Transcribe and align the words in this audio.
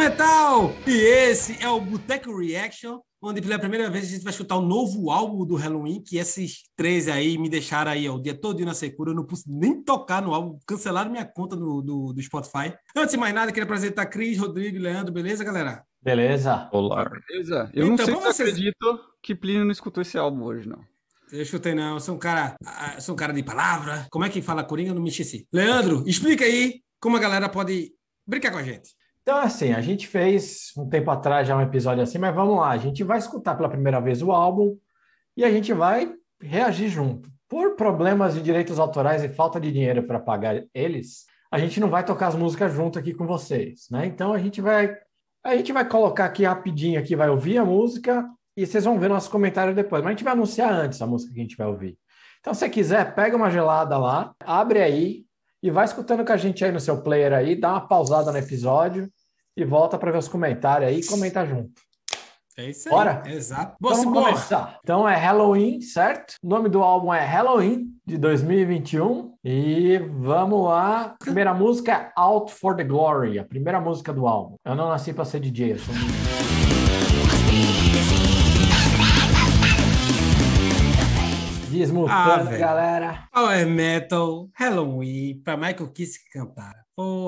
metal! 0.00 0.74
E 0.86 0.92
esse 0.92 1.62
é 1.62 1.68
o 1.68 1.78
Boteco 1.78 2.34
Reaction, 2.34 3.00
onde 3.20 3.42
pela 3.42 3.58
primeira 3.58 3.90
vez 3.90 4.06
a 4.06 4.08
gente 4.08 4.22
vai 4.22 4.30
escutar 4.30 4.56
o 4.56 4.62
novo 4.62 5.10
álbum 5.10 5.44
do 5.44 5.56
Halloween, 5.56 6.02
que 6.02 6.16
esses 6.16 6.62
três 6.74 7.06
aí 7.06 7.36
me 7.36 7.50
deixaram 7.50 7.90
aí 7.90 8.08
ó, 8.08 8.14
o 8.14 8.22
dia 8.22 8.34
todo 8.34 8.64
na 8.64 8.72
secura, 8.72 9.10
eu 9.10 9.14
não 9.14 9.26
pude 9.26 9.42
nem 9.46 9.82
tocar 9.82 10.22
no 10.22 10.32
álbum, 10.32 10.58
cancelaram 10.66 11.10
minha 11.10 11.26
conta 11.26 11.54
do, 11.54 11.82
do, 11.82 12.14
do 12.14 12.22
Spotify. 12.22 12.72
Antes 12.96 13.12
de 13.12 13.18
mais 13.18 13.34
nada, 13.34 13.52
queria 13.52 13.64
apresentar 13.64 14.06
Cris, 14.06 14.38
Rodrigo 14.38 14.74
e 14.74 14.80
Leandro, 14.80 15.12
beleza, 15.12 15.44
galera? 15.44 15.84
Beleza. 16.02 16.70
Olá. 16.72 17.04
Beleza. 17.28 17.70
Eu 17.74 17.88
Então, 17.88 18.06
não 18.06 18.22
sei 18.22 18.32
se 18.32 18.42
eu 18.42 18.46
acredito 18.46 19.00
que 19.22 19.34
Plínio 19.34 19.66
não 19.66 19.70
escutou 19.70 20.00
esse 20.00 20.16
álbum 20.16 20.44
hoje, 20.44 20.66
não. 20.66 20.80
Eu 21.30 21.44
chutei 21.44 21.74
não, 21.74 21.94
eu 21.94 22.00
sou 22.00 22.14
um 22.14 22.18
cara, 22.18 22.54
ah, 22.64 22.98
sou 23.02 23.14
um 23.14 23.18
cara 23.18 23.34
de 23.34 23.42
palavra. 23.42 24.06
Como 24.10 24.24
é 24.24 24.30
que 24.30 24.40
fala 24.40 24.64
Coringa? 24.64 24.92
Eu 24.92 24.94
não 24.94 25.02
me 25.02 25.10
esqueci. 25.10 25.46
Leandro, 25.52 26.02
explica 26.06 26.46
aí 26.46 26.80
como 26.98 27.18
a 27.18 27.20
galera 27.20 27.50
pode 27.50 27.92
brincar 28.26 28.50
com 28.50 28.58
a 28.58 28.62
gente. 28.62 28.98
Então, 29.30 29.42
assim, 29.42 29.72
a 29.72 29.80
gente 29.80 30.08
fez 30.08 30.72
um 30.76 30.88
tempo 30.88 31.08
atrás 31.08 31.46
já 31.46 31.56
um 31.56 31.60
episódio 31.60 32.02
assim, 32.02 32.18
mas 32.18 32.34
vamos 32.34 32.56
lá. 32.56 32.70
A 32.70 32.76
gente 32.76 33.04
vai 33.04 33.16
escutar 33.16 33.54
pela 33.54 33.68
primeira 33.68 34.00
vez 34.00 34.22
o 34.22 34.32
álbum 34.32 34.76
e 35.36 35.44
a 35.44 35.50
gente 35.52 35.72
vai 35.72 36.12
reagir 36.42 36.88
junto. 36.88 37.30
Por 37.48 37.76
problemas 37.76 38.34
de 38.34 38.42
direitos 38.42 38.80
autorais 38.80 39.22
e 39.22 39.28
falta 39.28 39.60
de 39.60 39.70
dinheiro 39.70 40.02
para 40.02 40.18
pagar 40.18 40.64
eles, 40.74 41.26
a 41.48 41.60
gente 41.60 41.78
não 41.78 41.88
vai 41.88 42.04
tocar 42.04 42.26
as 42.26 42.34
músicas 42.34 42.72
junto 42.74 42.98
aqui 42.98 43.14
com 43.14 43.24
vocês, 43.24 43.86
né? 43.88 44.04
Então 44.04 44.32
a 44.32 44.38
gente 44.40 44.60
vai 44.60 44.98
a 45.44 45.56
gente 45.56 45.72
vai 45.72 45.88
colocar 45.88 46.24
aqui 46.24 46.42
rapidinho 46.42 46.98
aqui, 46.98 47.14
vai 47.14 47.30
ouvir 47.30 47.58
a 47.58 47.64
música 47.64 48.28
e 48.56 48.66
vocês 48.66 48.84
vão 48.84 48.98
ver 48.98 49.08
nossos 49.08 49.28
comentários 49.28 49.76
depois. 49.76 50.02
Mas 50.02 50.08
a 50.08 50.14
gente 50.16 50.24
vai 50.24 50.32
anunciar 50.32 50.72
antes 50.72 51.00
a 51.00 51.06
música 51.06 51.32
que 51.32 51.38
a 51.38 51.42
gente 51.44 51.56
vai 51.56 51.68
ouvir. 51.68 51.96
Então, 52.40 52.52
se 52.52 52.58
você 52.58 52.68
quiser, 52.68 53.14
pega 53.14 53.36
uma 53.36 53.48
gelada 53.48 53.96
lá, 53.96 54.34
abre 54.44 54.80
aí 54.80 55.24
e 55.62 55.70
vai 55.70 55.84
escutando 55.84 56.24
com 56.24 56.32
a 56.32 56.36
gente 56.36 56.64
aí 56.64 56.72
no 56.72 56.80
seu 56.80 57.00
player 57.00 57.32
aí, 57.32 57.54
dá 57.54 57.70
uma 57.70 57.86
pausada 57.86 58.32
no 58.32 58.38
episódio 58.38 59.08
e 59.56 59.64
volta 59.64 59.98
para 59.98 60.10
ver 60.12 60.18
os 60.18 60.28
comentários 60.28 60.88
aí 60.90 61.00
e 61.00 61.06
comenta 61.06 61.44
junto. 61.46 61.70
É 62.58 62.68
isso 62.68 62.88
aí. 62.88 62.94
Bora? 62.94 63.22
Exato. 63.26 63.76
Então, 63.80 63.90
vamos 63.96 64.12
bora. 64.12 64.32
começar. 64.32 64.78
Então 64.82 65.08
é 65.08 65.16
Halloween, 65.16 65.80
certo? 65.80 66.34
O 66.42 66.48
nome 66.48 66.68
do 66.68 66.82
álbum 66.82 67.12
é 67.14 67.24
Halloween, 67.24 67.86
de 68.04 68.18
2021. 68.18 69.34
E 69.44 69.98
vamos 70.18 70.64
lá. 70.66 71.14
Primeira 71.20 71.54
música 71.54 71.92
é 71.92 72.12
Out 72.16 72.52
for 72.52 72.76
the 72.76 72.84
Glory, 72.84 73.38
a 73.38 73.44
primeira 73.44 73.80
música 73.80 74.12
do 74.12 74.26
álbum. 74.26 74.56
Eu 74.64 74.74
não 74.74 74.88
nasci 74.88 75.12
para 75.12 75.24
ser 75.24 75.40
DJ, 75.40 75.72
eu 75.72 75.78
sou 75.78 75.94
Desmutando, 81.70 82.50
Ah, 82.50 82.58
galera. 82.58 83.28
Power 83.32 83.66
Metal, 83.66 84.48
Halloween, 84.54 85.40
pra 85.44 85.56
Michael 85.56 85.88
Kiske 85.92 86.28
cantar. 86.32 86.74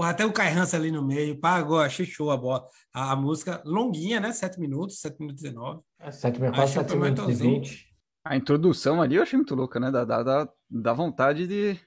Até 0.03 0.25
o 0.25 0.33
Kai 0.33 0.53
Hansen 0.53 0.81
ali 0.81 0.91
no 0.91 1.05
meio. 1.05 1.39
Pagou, 1.39 1.81
achei 1.81 2.07
show 2.07 2.31
a, 2.31 2.37
bola. 2.37 2.67
a, 2.93 3.13
a 3.13 3.17
música. 3.17 3.63
Longuinha, 3.65 4.21
né? 4.21 4.33
7 4.33 4.59
minutos, 4.61 5.01
7 5.01 5.19
minutos 5.21 5.43
e 5.43 5.49
19. 5.49 5.81
É, 6.01 6.11
sete, 6.11 6.39
quase 6.39 6.61
Acho 6.61 6.73
7 6.75 6.87
que 6.87 6.93
é 6.93 6.97
minutos 6.97 7.25
e 7.25 7.27
metalzinho. 7.27 7.61
20. 7.63 7.93
A 8.25 8.37
introdução 8.37 9.03
ali 9.03 9.17
eu 9.17 9.23
achei 9.23 9.37
muito 9.37 9.55
louca, 9.55 9.81
né? 9.81 9.91
Dá, 9.91 10.05
dá, 10.05 10.23
dá, 10.23 10.49
dá 10.71 10.93
vontade 10.93 11.47
de. 11.47 11.79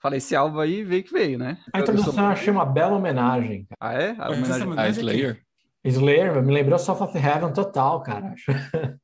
Falei, 0.00 0.18
esse 0.18 0.36
álbum 0.36 0.60
aí 0.60 0.84
veio 0.84 1.02
que 1.02 1.12
veio, 1.12 1.38
né? 1.38 1.58
A 1.72 1.80
introdução 1.80 2.24
eu 2.24 2.30
achei 2.30 2.52
uma 2.52 2.64
bela 2.64 2.96
homenagem. 2.96 3.66
cara. 3.66 3.76
Ah, 3.80 4.00
é? 4.00 4.16
A 4.18 4.30
homenagem. 4.30 4.78
A 4.78 4.88
Slayer. 4.88 5.42
Slayer 5.84 6.42
me 6.42 6.52
lembrou 6.52 6.78
Soft 6.78 7.00
of 7.02 7.16
Heaven 7.16 7.52
total, 7.52 8.02
cara. 8.02 8.34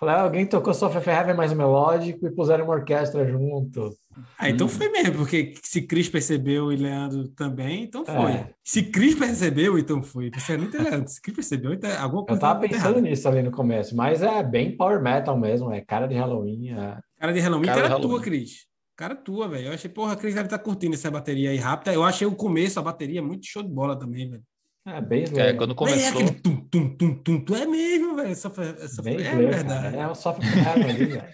Falei, 0.00 0.14
ah, 0.14 0.22
alguém 0.22 0.46
tocou 0.46 0.72
Soft 0.72 0.96
of 0.96 1.08
Heaven 1.08 1.34
mais 1.34 1.52
melódico 1.52 2.26
e 2.26 2.34
puseram 2.34 2.64
uma 2.64 2.74
orquestra 2.74 3.26
junto. 3.28 3.90
Ah, 4.38 4.48
então 4.50 4.66
Hum. 4.66 4.70
foi 4.70 4.88
mesmo, 4.88 5.14
porque 5.16 5.54
se 5.62 5.82
Cris 5.82 6.08
percebeu 6.08 6.72
e 6.72 6.76
Leandro 6.76 7.28
também, 7.28 7.84
então 7.84 8.04
foi. 8.04 8.32
É. 8.32 8.50
Se 8.64 8.82
Cris 8.84 9.14
percebeu, 9.14 9.78
então 9.78 10.02
foi. 10.02 10.30
Você 10.34 10.56
não 10.56 10.70
tem 10.70 10.80
Leandro. 10.80 11.08
Se 11.08 11.20
Cris 11.20 11.34
percebeu, 11.36 11.72
então 11.72 11.90
alguma 12.00 12.22
Eu 12.22 12.26
coisa 12.26 12.40
tava 12.40 12.54
tá 12.60 12.68
pensando 12.68 12.84
errada. 12.96 13.00
nisso 13.00 13.28
ali 13.28 13.42
no 13.42 13.50
começo, 13.50 13.94
mas 13.96 14.22
é 14.22 14.42
bem 14.42 14.76
power 14.76 15.02
metal 15.02 15.38
mesmo, 15.38 15.72
é 15.72 15.80
cara 15.80 16.06
de 16.06 16.14
Halloween. 16.14 16.70
é. 16.70 16.98
Cara 17.18 17.32
de 17.32 17.40
Halloween, 17.40 17.66
Cara 17.66 17.82
cara, 17.82 17.94
de 17.94 18.00
tua, 18.00 18.10
Halloween. 18.10 18.22
Cris. 18.24 18.66
Cara 18.96 19.14
tua, 19.16 19.48
velho. 19.48 19.66
Eu 19.68 19.72
achei, 19.72 19.90
porra, 19.90 20.12
a 20.12 20.16
Cris 20.16 20.34
deve 20.34 20.46
estar 20.46 20.58
curtindo 20.58 20.94
essa 20.94 21.10
bateria 21.10 21.50
aí 21.50 21.56
rápida. 21.56 21.92
Eu 21.92 22.02
achei 22.04 22.26
o 22.26 22.34
começo, 22.34 22.78
a 22.78 22.82
bateria, 22.82 23.22
muito 23.22 23.46
show 23.46 23.62
de 23.62 23.68
bola 23.70 23.98
também, 23.98 24.28
velho. 24.30 24.42
É 24.86 25.00
bem 25.00 25.24
É, 25.36 25.52
quando 25.52 25.72
É 25.72 25.76
começou. 25.76 26.08
aquele 26.20 26.30
tum, 26.40 26.56
tum, 26.70 26.96
tum, 26.96 27.14
tum, 27.22 27.44
tum. 27.44 27.54
É 27.54 27.66
mesmo, 27.66 28.16
velho. 28.16 28.28
Essa, 28.30 28.48
foi- 28.50 28.68
essa, 28.80 29.02
Bem 29.02 29.14
foi- 29.18 29.24
é 29.26 29.30
Slayer, 29.30 29.50
verdade. 29.54 29.82
cara. 29.82 29.96
É 29.96 30.06
of 30.08 30.40
Heaven 30.42 30.90
ali, 30.90 31.04
velho. 31.04 31.24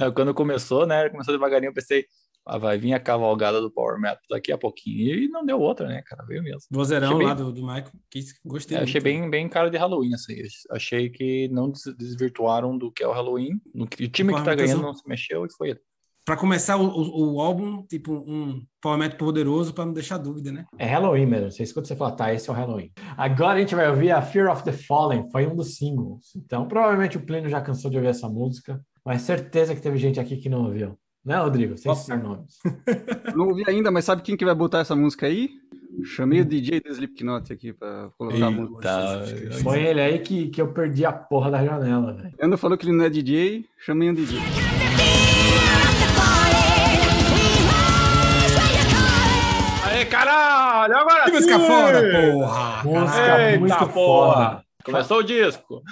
é, 0.00 0.10
Quando 0.10 0.34
começou, 0.34 0.86
né? 0.86 1.08
Começou 1.08 1.32
devagarinho, 1.32 1.70
eu 1.70 1.74
pensei, 1.74 2.04
vai 2.58 2.78
vir 2.78 2.92
a 2.92 3.00
cavalgada 3.00 3.60
do 3.60 3.70
Power 3.70 4.00
Metal 4.00 4.20
daqui 4.30 4.50
a 4.52 4.58
pouquinho. 4.58 5.14
E 5.14 5.28
não 5.28 5.44
deu 5.44 5.60
outra, 5.60 5.86
né, 5.86 6.02
cara? 6.04 6.24
Veio 6.26 6.42
mesmo. 6.42 6.62
Vozeirão 6.70 7.08
Achei 7.08 7.18
bem- 7.18 7.26
lá 7.28 7.34
do, 7.34 7.52
do 7.52 7.62
Michael. 7.62 7.92
Que 8.10 8.20
gostei. 8.44 8.78
É, 8.78 8.82
achei 8.82 9.00
muito. 9.00 9.04
bem, 9.04 9.30
bem 9.30 9.48
cara 9.48 9.70
de 9.70 9.76
Halloween, 9.76 10.14
assim. 10.14 10.34
Achei 10.70 11.08
que 11.10 11.48
não 11.48 11.70
des- 11.70 11.94
desvirtuaram 11.96 12.76
do 12.76 12.90
que 12.90 13.02
é 13.02 13.08
o 13.08 13.12
Halloween. 13.12 13.60
No 13.74 13.86
que- 13.86 14.04
o 14.04 14.08
time 14.08 14.34
que 14.34 14.42
tá 14.44 14.54
ganhando 14.54 14.82
não 14.82 14.94
se 14.94 15.06
mexeu 15.08 15.44
e 15.46 15.52
foi 15.56 15.70
ele. 15.70 15.80
Pra 16.24 16.36
começar 16.36 16.76
o, 16.76 16.86
o, 16.86 17.34
o 17.34 17.40
álbum, 17.40 17.84
tipo, 17.84 18.12
um 18.14 18.64
power 18.80 18.96
metal 18.96 19.18
poderoso 19.18 19.74
pra 19.74 19.84
não 19.84 19.92
deixar 19.92 20.18
dúvida, 20.18 20.52
né? 20.52 20.64
É 20.78 20.86
Halloween 20.86 21.26
mesmo. 21.26 21.50
Você 21.50 21.64
escuta 21.64 21.88
você 21.88 21.96
fala, 21.96 22.12
tá, 22.12 22.32
esse 22.32 22.48
é 22.48 22.52
o 22.52 22.54
Halloween. 22.54 22.92
Agora 23.16 23.54
a 23.58 23.60
gente 23.60 23.74
vai 23.74 23.90
ouvir 23.90 24.12
a 24.12 24.22
Fear 24.22 24.48
of 24.52 24.62
the 24.62 24.70
Fallen, 24.70 25.28
foi 25.32 25.48
um 25.48 25.56
dos 25.56 25.74
singles. 25.78 26.30
Então, 26.36 26.68
provavelmente 26.68 27.16
o 27.16 27.26
Plínio 27.26 27.50
já 27.50 27.60
cansou 27.60 27.90
de 27.90 27.96
ouvir 27.96 28.10
essa 28.10 28.28
música, 28.28 28.80
mas 29.04 29.22
certeza 29.22 29.74
que 29.74 29.80
teve 29.80 29.98
gente 29.98 30.20
aqui 30.20 30.36
que 30.36 30.48
não 30.48 30.64
ouviu. 30.66 30.96
Né, 31.24 31.36
Rodrigo? 31.38 31.76
Sem 31.78 31.94
citar 31.94 32.18
nomes. 32.22 32.58
Não 33.36 33.48
ouvi 33.48 33.62
ainda, 33.68 33.90
mas 33.90 34.04
sabe 34.04 34.22
quem 34.22 34.36
que 34.36 34.44
vai 34.44 34.54
botar 34.54 34.80
essa 34.80 34.96
música 34.96 35.26
aí? 35.26 35.50
Chamei 36.04 36.40
o 36.40 36.44
DJ 36.44 36.80
do 36.80 36.88
Slipknot 36.90 37.52
aqui 37.52 37.72
pra 37.72 38.08
colocar 38.18 38.46
a 38.46 38.50
música. 38.50 38.88
Eita. 39.28 39.62
Põe 39.62 39.80
ele 39.82 40.00
aí 40.00 40.18
que, 40.18 40.48
que 40.48 40.60
eu 40.60 40.72
perdi 40.72 41.04
a 41.04 41.12
porra 41.12 41.50
da 41.50 41.64
janela, 41.64 42.14
velho. 42.14 42.34
Leandro 42.38 42.58
falou 42.58 42.76
que 42.78 42.86
ele 42.86 42.96
não 42.96 43.04
é 43.04 43.10
DJ, 43.10 43.64
chamei 43.78 44.10
um 44.10 44.14
DJ. 44.14 44.38
Aê, 49.86 50.04
caralho! 50.06 50.96
Agora 50.96 51.24
Que 51.24 51.32
música 51.32 51.58
sim! 51.58 51.66
foda, 51.66 52.02
porra! 52.32 52.82
Música. 52.84 53.42
Eita, 53.50 53.60
muito 53.60 53.76
porra! 53.88 53.88
foda. 54.50 54.64
Começou 54.84 55.18
o 55.18 55.22
disco. 55.22 55.82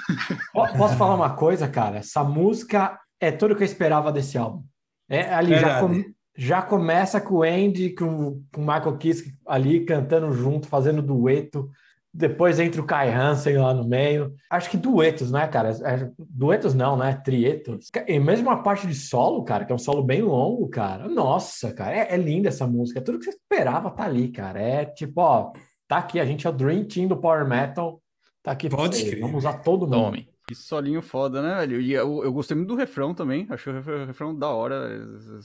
Po- 0.53 0.73
Posso 0.77 0.97
falar 0.97 1.15
uma 1.15 1.31
coisa, 1.31 1.69
cara? 1.69 1.99
Essa 1.99 2.25
música 2.25 2.99
é 3.21 3.31
tudo 3.31 3.55
que 3.55 3.63
eu 3.63 3.67
esperava 3.67 4.11
desse 4.11 4.37
álbum. 4.39 4.63
É, 5.11 5.35
ali 5.35 5.55
já, 5.59 5.81
com- 5.81 6.05
já 6.37 6.63
começa 6.63 7.21
com 7.21 7.35
o 7.35 7.43
Andy, 7.43 7.91
com, 7.95 8.43
com 8.53 8.61
o 8.63 8.67
Michael 8.67 8.97
Kiske 8.97 9.35
ali 9.47 9.85
cantando 9.85 10.33
junto, 10.33 10.69
fazendo 10.69 11.03
dueto. 11.03 11.69
Depois 12.13 12.59
entra 12.59 12.81
o 12.81 12.85
Kai 12.87 13.13
Hansen 13.13 13.57
lá 13.59 13.73
no 13.73 13.87
meio. 13.87 14.35
Acho 14.51 14.69
que 14.71 14.77
duetos, 14.77 15.31
né, 15.31 15.47
cara? 15.47 15.71
É- 15.71 16.11
duetos 16.19 16.75
não, 16.75 16.97
né? 16.97 17.21
Trietos. 17.25 17.89
E 18.07 18.19
mesmo 18.19 18.51
a 18.51 18.57
parte 18.57 18.87
de 18.87 18.95
solo, 18.95 19.45
cara, 19.45 19.65
que 19.65 19.71
é 19.71 19.75
um 19.75 19.79
solo 19.79 20.03
bem 20.03 20.21
longo, 20.23 20.69
cara. 20.69 21.09
Nossa, 21.09 21.73
cara, 21.73 21.95
é, 21.97 22.15
é 22.15 22.17
linda 22.17 22.49
essa 22.49 22.67
música. 22.67 22.99
É 22.99 23.03
tudo 23.03 23.19
que 23.19 23.27
você 23.27 23.31
esperava 23.31 23.91
tá 23.91 24.05
ali, 24.05 24.29
cara. 24.29 24.61
É 24.61 24.85
tipo, 24.87 25.21
ó, 25.21 25.53
tá 25.87 25.99
aqui, 25.99 26.19
a 26.19 26.25
gente 26.25 26.47
é 26.47 26.51
o 26.51 26.53
Dream 26.53 26.85
Team 26.85 27.07
do 27.07 27.17
Power 27.17 27.47
Metal. 27.47 28.01
Tá 28.43 28.53
aqui 28.53 28.69
pra 28.69 28.79
Pode 28.79 28.97
vocês. 28.97 29.21
Vamos 29.21 29.37
usar 29.37 29.55
todo 29.59 29.87
mundo. 29.87 30.07
Tome. 30.07 30.30
Que 30.51 30.55
solinho 30.57 31.01
foda, 31.01 31.41
né, 31.41 31.61
velho? 31.61 31.81
E 31.81 31.93
eu, 31.93 32.25
eu 32.25 32.33
gostei 32.33 32.57
muito 32.57 32.71
do 32.71 32.75
refrão 32.75 33.15
também. 33.15 33.47
Achei 33.49 33.73
o 33.73 34.05
refrão, 34.05 34.37
da 34.37 34.49
hora. 34.49 34.99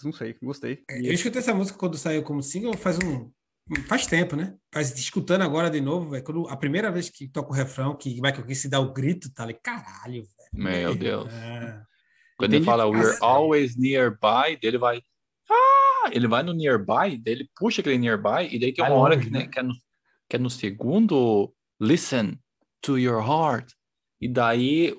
Não 0.03 0.11
sei, 0.11 0.35
gostei. 0.41 0.83
Eu 0.89 1.13
escutei 1.13 1.41
essa 1.41 1.53
música 1.53 1.77
quando 1.77 1.95
saiu 1.95 2.23
como 2.23 2.41
single 2.41 2.75
faz 2.75 2.97
um. 2.97 3.31
Faz 3.87 4.07
tempo, 4.07 4.35
né? 4.35 4.55
Faz 4.73 4.97
escutando 4.97 5.43
agora 5.43 5.69
de 5.69 5.79
novo, 5.79 6.09
velho. 6.09 6.23
Quando 6.23 6.49
a 6.49 6.57
primeira 6.57 6.91
vez 6.91 7.07
que 7.07 7.27
toca 7.27 7.51
o 7.51 7.53
refrão, 7.53 7.95
que 7.95 8.15
Michael 8.15 8.47
Kiske 8.47 8.67
dá 8.67 8.79
o 8.79 8.93
grito, 8.93 9.31
tá 9.31 9.43
ali, 9.43 9.53
caralho, 9.53 10.23
velho. 10.23 10.49
Meu 10.51 10.95
Deus. 10.95 11.31
É. 11.31 11.83
Quando 12.35 12.53
ele 12.53 12.63
Entendi. 12.63 12.65
fala 12.65 12.89
we're 12.89 13.15
always 13.21 13.77
nearby, 13.77 14.57
dele 14.59 14.79
vai. 14.79 15.03
Ah! 15.47 16.09
Ele 16.11 16.27
vai 16.27 16.41
no 16.41 16.51
nearby, 16.51 17.15
daí 17.23 17.33
ele 17.35 17.49
puxa 17.55 17.81
aquele 17.81 17.99
nearby, 17.99 18.47
e 18.51 18.59
daí 18.59 18.73
tem 18.73 18.83
uma 18.83 18.95
hora 18.95 19.19
que, 19.19 19.29
né, 19.29 19.41
né? 19.41 19.47
que, 19.49 19.59
é 19.59 19.61
no, 19.61 19.73
que 20.27 20.35
é 20.35 20.39
no 20.39 20.49
segundo 20.49 21.53
listen 21.79 22.39
to 22.81 22.97
your 22.97 23.23
heart. 23.23 23.71
E 24.19 24.27
daí 24.27 24.95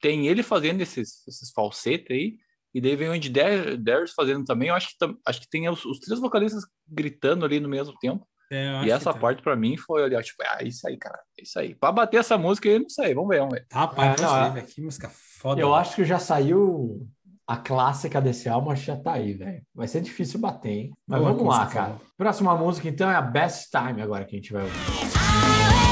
tem 0.00 0.26
ele 0.26 0.42
fazendo 0.42 0.80
esses, 0.80 1.26
esses 1.26 1.50
falsetes 1.52 2.10
aí, 2.10 2.34
e 2.74 2.80
daí 2.80 2.94
vem 2.96 3.08
o 3.08 3.12
Andy 3.12 3.30
Dar- 3.30 3.76
Darius 3.78 4.12
fazendo 4.12 4.44
também. 4.44 4.68
Eu 4.68 4.74
acho 4.74 4.88
que, 4.88 5.16
acho 5.26 5.40
que 5.40 5.48
tem 5.48 5.68
os, 5.68 5.84
os 5.84 5.98
três 5.98 6.20
vocalistas 6.20 6.64
gritando 6.86 7.44
ali 7.44 7.58
no 7.60 7.68
mesmo 7.68 7.94
tempo. 7.98 8.26
É, 8.52 8.80
eu 8.80 8.84
E 8.84 8.90
essa 8.90 9.12
tá. 9.12 9.18
parte 9.18 9.42
pra 9.42 9.56
mim 9.56 9.76
foi 9.76 10.04
ali, 10.04 10.14
ó, 10.14 10.22
tipo, 10.22 10.42
ah, 10.46 10.62
isso 10.62 10.86
aí, 10.86 10.96
cara, 10.96 11.18
é 11.38 11.42
isso 11.42 11.58
aí. 11.58 11.74
Pra 11.74 11.90
bater 11.90 12.18
essa 12.18 12.36
música 12.38 12.68
aí, 12.68 12.78
não 12.78 12.88
sei, 12.88 13.14
vamos 13.14 13.28
ver, 13.30 13.38
vamos 13.40 13.54
ver. 13.54 13.66
Rapaz, 13.72 14.20
não, 14.20 14.36
é- 14.36 14.50
velho. 14.50 14.66
Que 14.66 14.80
música 14.82 15.10
foda. 15.10 15.60
Eu 15.60 15.74
acho 15.74 15.96
que 15.96 16.04
já 16.04 16.18
saiu 16.18 17.08
a 17.48 17.56
clássica 17.56 18.20
desse 18.20 18.48
álbum, 18.48 18.70
acho 18.70 18.82
que 18.82 18.86
já 18.88 18.96
tá 18.96 19.14
aí, 19.14 19.32
velho. 19.32 19.62
Vai 19.74 19.88
ser 19.88 20.00
difícil 20.00 20.38
bater, 20.38 20.70
hein? 20.70 20.92
Mas 21.06 21.20
Boa, 21.20 21.32
vamos 21.32 21.48
lá, 21.48 21.66
cara. 21.66 21.96
Próxima 22.16 22.54
música, 22.56 22.88
então, 22.88 23.10
é 23.10 23.14
a 23.14 23.22
Best 23.22 23.70
Time 23.70 24.02
agora 24.02 24.24
que 24.24 24.36
a 24.36 24.38
gente 24.38 24.52
vai 24.52 24.62
ouvir. 24.64 25.85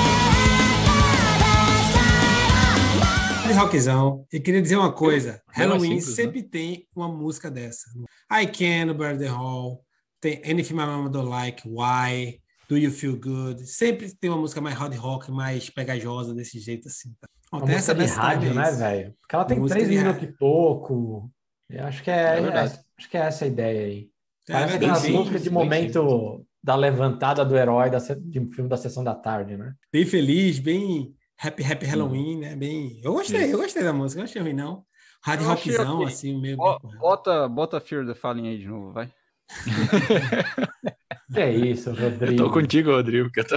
De 3.46 3.52
rockzão. 3.52 4.26
E 4.32 4.40
queria 4.40 4.62
dizer 4.62 4.76
uma 4.76 4.92
coisa: 4.92 5.42
mais 5.46 5.58
Halloween 5.58 6.00
simples, 6.00 6.08
né? 6.08 6.14
sempre 6.14 6.42
tem 6.42 6.86
uma 6.96 7.08
música 7.08 7.50
dessa. 7.50 7.90
I 8.32 8.46
Can, 8.46 8.94
Burn 8.94 9.18
the 9.18 9.26
Hall, 9.26 9.84
tem 10.20 10.40
Anything 10.44 10.74
My 10.74 10.86
Mama 10.86 11.10
Don't 11.10 11.28
Like, 11.28 11.68
Why. 11.68 12.40
Do 12.66 12.78
You 12.78 12.90
Feel 12.90 13.20
Good. 13.20 13.66
Sempre 13.66 14.14
tem 14.14 14.30
uma 14.30 14.38
música 14.38 14.58
mais 14.58 14.74
hard 14.74 14.96
rock, 14.96 15.30
mais 15.30 15.68
pegajosa 15.68 16.34
desse 16.34 16.58
jeito 16.58 16.88
assim. 16.88 17.14
Tá? 17.20 17.28
Uma 17.52 17.62
Até 17.62 17.74
música 17.74 17.94
de 17.94 18.04
rádio, 18.06 18.54
né, 18.54 18.72
velho? 18.72 19.14
Porque 19.20 19.34
ela 19.34 19.44
tem 19.44 19.58
Música 19.58 19.80
três 19.80 19.98
minutos 19.98 20.22
e 20.22 20.32
pouco. 20.32 21.30
Eu 21.68 21.84
acho 21.84 22.02
que 22.02 22.10
é, 22.10 22.38
É 22.40 22.58
acho 22.62 23.10
que 23.10 23.16
é 23.18 23.20
essa 23.20 23.44
a 23.44 23.48
ideia 23.48 23.86
aí. 23.86 24.08
É, 24.48 24.52
Parece 24.52 24.76
aquelas 24.76 25.08
músicas 25.08 25.42
de 25.42 25.50
momento 25.50 26.46
da 26.62 26.74
levantada 26.74 27.44
do 27.44 27.54
herói 27.54 27.90
da, 27.90 27.98
de 27.98 28.40
um 28.40 28.50
filme 28.50 28.70
da 28.70 28.78
sessão 28.78 29.04
da 29.04 29.14
tarde, 29.14 29.58
né? 29.58 29.74
bem 29.92 30.06
feliz, 30.06 30.58
bem 30.58 31.14
happy, 31.38 31.62
Hum. 31.62 31.66
happy 31.72 31.86
Halloween, 31.86 32.38
né? 32.40 32.56
Bem, 32.56 33.00
eu 33.02 33.12
gostei, 33.12 33.52
eu 33.52 33.58
gostei 33.58 33.82
da 33.82 33.92
música, 33.92 34.18
não 34.20 34.24
achei 34.24 34.40
ruim 34.42 34.52
não. 34.54 34.84
Hard 35.22 35.40
rockzão, 35.42 35.94
ok. 35.96 36.06
assim, 36.06 36.38
meio. 36.40 36.56
Bota, 36.56 37.48
bota 37.48 37.80
Fear 37.80 38.06
the 38.06 38.14
Fallen 38.14 38.48
aí 38.48 38.58
de 38.58 38.66
novo, 38.68 38.92
vai. 38.92 39.10
É 41.36 41.50
isso, 41.50 41.90
Rodrigo. 41.90 42.32
Eu 42.32 42.36
tô 42.36 42.50
contigo, 42.52 42.90
Rodrigo. 42.92 43.30
que 43.30 43.40
eu 43.40 43.46
tô- 43.46 43.56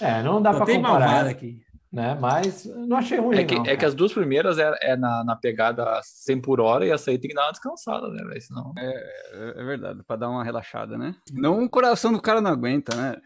É, 0.00 0.22
não 0.22 0.40
dá 0.40 0.52
tem 0.64 0.76
comparar, 0.76 1.26
aqui. 1.26 1.60
né? 1.92 2.14
Mas 2.20 2.64
não 2.66 2.96
achei 2.98 3.18
ruim, 3.18 3.36
É 3.38 3.44
que, 3.44 3.54
não. 3.56 3.66
é 3.66 3.76
que 3.76 3.84
as 3.84 3.94
duas 3.94 4.12
primeiras 4.12 4.58
é, 4.58 4.70
é 4.82 4.96
na, 4.96 5.24
na 5.24 5.34
pegada 5.34 6.00
100 6.04 6.40
por 6.40 6.60
hora 6.60 6.86
e 6.86 6.90
essa 6.90 7.10
aí 7.10 7.18
tem 7.18 7.28
que 7.30 7.34
dar 7.34 7.46
uma 7.46 7.52
descansada, 7.52 8.06
né? 8.08 8.38
Senão... 8.40 8.72
É, 8.78 9.54
é 9.60 9.64
verdade, 9.64 10.02
pra 10.06 10.16
dar 10.16 10.28
uma 10.28 10.44
relaxada, 10.44 10.96
né? 10.96 11.14
Não 11.32 11.64
o 11.64 11.68
coração 11.70 12.12
do 12.12 12.20
cara 12.22 12.40
não 12.40 12.50
aguenta, 12.52 12.94
né? 12.94 13.16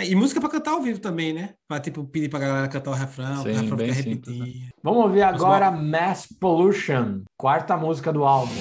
É, 0.00 0.06
E 0.08 0.14
música 0.14 0.40
pra 0.40 0.48
cantar 0.48 0.72
ao 0.72 0.80
vivo 0.82 0.98
também, 0.98 1.32
né? 1.32 1.54
Pra 1.68 1.78
tipo, 1.80 2.04
pedir 2.04 2.28
pra 2.28 2.38
galera 2.38 2.68
cantar 2.68 2.90
o 2.90 2.94
refrão, 2.94 3.42
Sim, 3.42 3.50
o 3.50 3.60
refrão 3.60 3.78
ficar 3.78 3.94
simples, 3.94 4.38
né? 4.38 4.44
repetindo. 4.44 4.70
Vamos 4.82 5.02
ouvir 5.04 5.22
agora 5.22 5.70
Mass 5.70 6.26
Pollution, 6.40 7.22
quarta 7.36 7.76
música 7.76 8.12
do 8.12 8.24
álbum. 8.24 8.54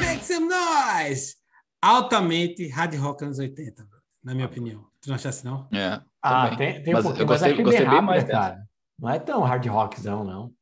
Make 0.00 0.24
some 0.24 0.48
noise! 0.48 1.34
Altamente 1.82 2.68
hard 2.68 2.94
rock 2.96 3.24
anos 3.24 3.38
80, 3.38 3.84
bro, 3.84 3.98
na 4.22 4.34
minha 4.34 4.46
opinião. 4.46 4.84
Tu 5.00 5.08
não 5.08 5.16
achasse, 5.16 5.44
não? 5.44 5.68
É, 5.72 6.00
Ah, 6.22 6.50
também. 6.50 6.58
tem, 6.74 6.82
tem 6.82 6.94
um 6.94 6.96
Mas 6.96 7.04
eu 7.04 7.10
pouquinho, 7.10 7.26
gostei- 7.26 7.26
mas 7.26 7.42
achei 7.42 7.64
gostei 7.64 7.80
bem 7.80 7.88
bem 7.90 7.94
rápida, 8.00 8.02
mais 8.12 8.24
dessa. 8.24 8.38
cara. 8.38 8.66
Não 8.98 9.10
é 9.10 9.18
tão 9.18 9.42
hard 9.42 9.66
rockzão, 9.66 10.24
não. 10.24 10.52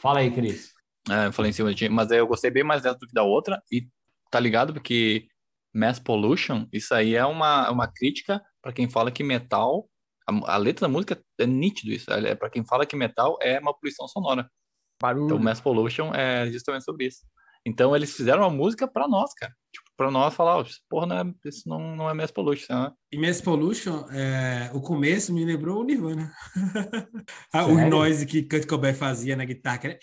Fala 0.00 0.20
aí, 0.20 0.30
Cris. 0.30 0.70
É, 1.08 1.26
eu 1.26 1.32
falei 1.32 1.50
em 1.50 1.52
cima 1.52 1.70
de 1.70 1.76
ti, 1.76 1.88
mas 1.88 2.10
eu 2.10 2.26
gostei 2.26 2.50
bem 2.50 2.62
mais 2.62 2.82
dessa 2.82 2.98
do 2.98 3.06
que 3.06 3.12
da 3.14 3.22
outra, 3.22 3.60
e 3.70 3.86
tá 4.30 4.38
ligado? 4.40 4.72
Porque 4.72 5.26
Mass 5.74 5.98
Pollution, 5.98 6.66
isso 6.72 6.94
aí 6.94 7.14
é 7.14 7.24
uma, 7.24 7.70
uma 7.70 7.86
crítica 7.86 8.40
pra 8.62 8.72
quem 8.72 8.88
fala 8.88 9.10
que 9.10 9.22
metal, 9.22 9.88
a, 10.28 10.54
a 10.54 10.56
letra 10.56 10.86
da 10.86 10.92
música 10.92 11.20
é 11.38 11.46
nítido 11.46 11.92
isso, 11.92 12.10
é 12.12 12.34
pra 12.34 12.50
quem 12.50 12.64
fala 12.64 12.84
que 12.86 12.96
metal 12.96 13.36
é 13.40 13.58
uma 13.58 13.72
poluição 13.74 14.06
sonora. 14.08 14.48
Barulho. 15.00 15.26
Então 15.26 15.38
Mass 15.38 15.60
Pollution 15.60 16.12
é 16.14 16.50
justamente 16.50 16.84
sobre 16.84 17.06
isso. 17.06 17.20
Então 17.64 17.94
eles 17.94 18.14
fizeram 18.16 18.42
uma 18.42 18.50
música 18.50 18.88
pra 18.88 19.06
nós, 19.06 19.32
cara. 19.34 19.52
Tipo, 19.72 19.86
pra 19.96 20.10
nós 20.10 20.34
falar, 20.34 20.58
ó, 20.58 20.64
porra, 20.88 21.06
não 21.06 21.18
é, 21.18 21.34
isso 21.44 21.68
não, 21.68 21.94
não 21.94 22.08
é 22.10 22.14
Mass 22.14 22.30
Pollution, 22.30 22.72
né? 22.74 22.92
E 23.12 23.18
Mass 23.18 23.40
Pollution, 23.40 24.06
é, 24.10 24.70
o 24.74 24.80
começo 24.80 25.32
me 25.32 25.44
lembrou 25.44 25.80
o 25.80 25.84
Nirvana. 25.84 26.32
Ah, 27.52 27.66
o 27.66 27.88
noise 27.88 28.24
que 28.26 28.42
Kurt 28.42 28.66
Cobain 28.66 28.94
fazia 28.94 29.36
na 29.36 29.44
guitarra. 29.44 29.78
que 29.78 29.86
era- 29.88 29.98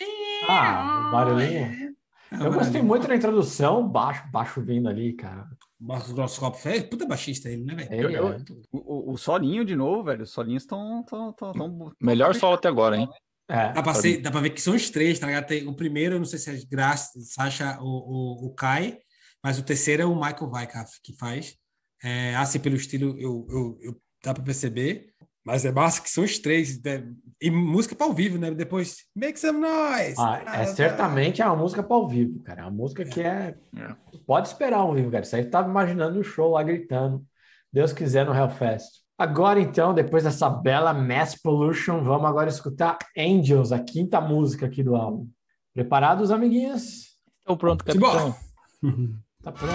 Ah, 0.48 1.08
o 1.08 1.12
barulhinho. 1.12 1.96
É, 2.32 2.46
Eu 2.46 2.52
gostei 2.52 2.82
muito 2.82 3.08
da 3.08 3.16
introdução, 3.16 3.88
baixo, 3.88 4.24
baixo 4.32 4.62
vindo 4.62 4.88
ali, 4.90 5.14
cara. 5.14 5.48
Marcos 5.80 6.12
Grosscop 6.12 6.60
fez. 6.60 6.84
Puta 6.84 7.06
baixista 7.06 7.50
ele, 7.50 7.64
né, 7.64 7.76
velho? 7.76 8.10
Eu- 8.12 8.28
é. 8.34 8.38
O, 8.72 9.12
o- 9.12 9.14
o 9.14 9.18
solinho 9.18 9.64
de 9.64 9.76
novo, 9.76 10.04
velho. 10.04 10.24
Os 10.24 10.32
solinhos 10.32 10.64
estão. 10.64 11.04
Tão, 11.08 11.32
tão, 11.34 11.52
tão... 11.54 11.92
Melhor 12.02 12.34
solo 12.36 12.56
até 12.56 12.68
agora, 12.68 12.98
hein? 12.98 13.10
É. 13.50 13.72
Dá 13.72 13.82
pra, 13.82 13.94
ser- 13.94 14.22
dá 14.22 14.30
pra 14.32 14.42
ver 14.42 14.50
que 14.50 14.62
são 14.62 14.76
os 14.76 14.90
três, 14.90 15.18
tá 15.20 15.28
ligado? 15.28 15.46
Tem, 15.48 15.68
o 15.68 15.74
primeiro, 15.76 16.16
eu 16.16 16.20
não 16.20 16.26
sei 16.26 16.38
se 16.40 16.50
é 16.50 16.60
Graça, 16.70 17.12
Sasha 17.22 17.78
ou 17.80 17.88
o, 17.88 18.48
o 18.48 18.54
Kai, 18.54 18.98
mas 19.44 19.58
o 19.58 19.64
terceiro 19.64 20.04
é 20.04 20.06
o 20.06 20.16
Michael 20.16 20.52
Weikaff 20.52 20.92
que 21.02 21.16
faz. 21.16 21.56
É, 22.04 22.36
assim, 22.36 22.60
pelo 22.60 22.76
estilo, 22.76 23.16
eu, 23.18 23.48
eu, 23.50 23.78
eu- 23.82 24.02
dá 24.24 24.34
pra 24.34 24.44
perceber. 24.44 25.14
Mas 25.48 25.64
é 25.64 25.72
massa 25.72 26.02
que 26.02 26.10
são 26.10 26.26
os 26.26 26.38
três. 26.38 26.82
né? 26.84 27.08
E 27.42 27.50
música 27.50 27.96
pra 27.96 28.06
ao 28.06 28.12
vivo, 28.14 28.38
né? 28.38 28.52
Depois, 28.52 28.98
make 29.16 29.40
some 29.40 29.60
noise! 29.60 30.16
Ah, 30.20 30.42
é 30.62 30.66
certamente 30.66 31.42
é 31.42 31.46
uma 31.46 31.56
música 31.56 31.82
para 31.82 31.96
ao 31.96 32.06
vivo, 32.06 32.44
cara. 32.44 32.62
É 32.62 32.64
uma 32.66 32.72
música 32.72 33.06
que 33.06 33.22
é. 33.22 33.56
É. 33.74 33.96
Pode 34.26 34.50
esperar 34.50 34.80
ao 34.80 34.94
vivo, 34.94 35.10
cara. 35.10 35.24
Isso 35.24 35.38
aí 35.38 35.44
eu 35.44 35.50
tava 35.50 35.70
imaginando 35.70 36.20
o 36.20 36.24
show 36.24 36.52
lá 36.52 36.64
gritando. 36.64 37.26
Deus 37.72 37.94
quiser 37.94 38.26
no 38.26 38.36
Hellfest. 38.36 38.90
Agora, 39.18 39.58
então, 39.62 39.94
depois 39.94 40.26
dessa 40.26 40.50
bela 40.50 40.94
Mass 40.94 41.34
Pollution, 41.42 42.04
vamos 42.04 42.28
agora 42.28 42.50
escutar 42.50 42.98
Angels, 43.18 43.72
a 43.72 43.80
quinta 43.80 44.20
música 44.20 44.66
aqui 44.66 44.84
do 44.84 44.98
álbum. 44.98 45.30
Preparados, 45.74 46.30
amiguinhos? 46.30 47.16
Então 47.42 47.56
pronto, 47.56 47.86
capitão. 47.86 48.36
Tá 49.44 49.52
pronto? 49.54 49.74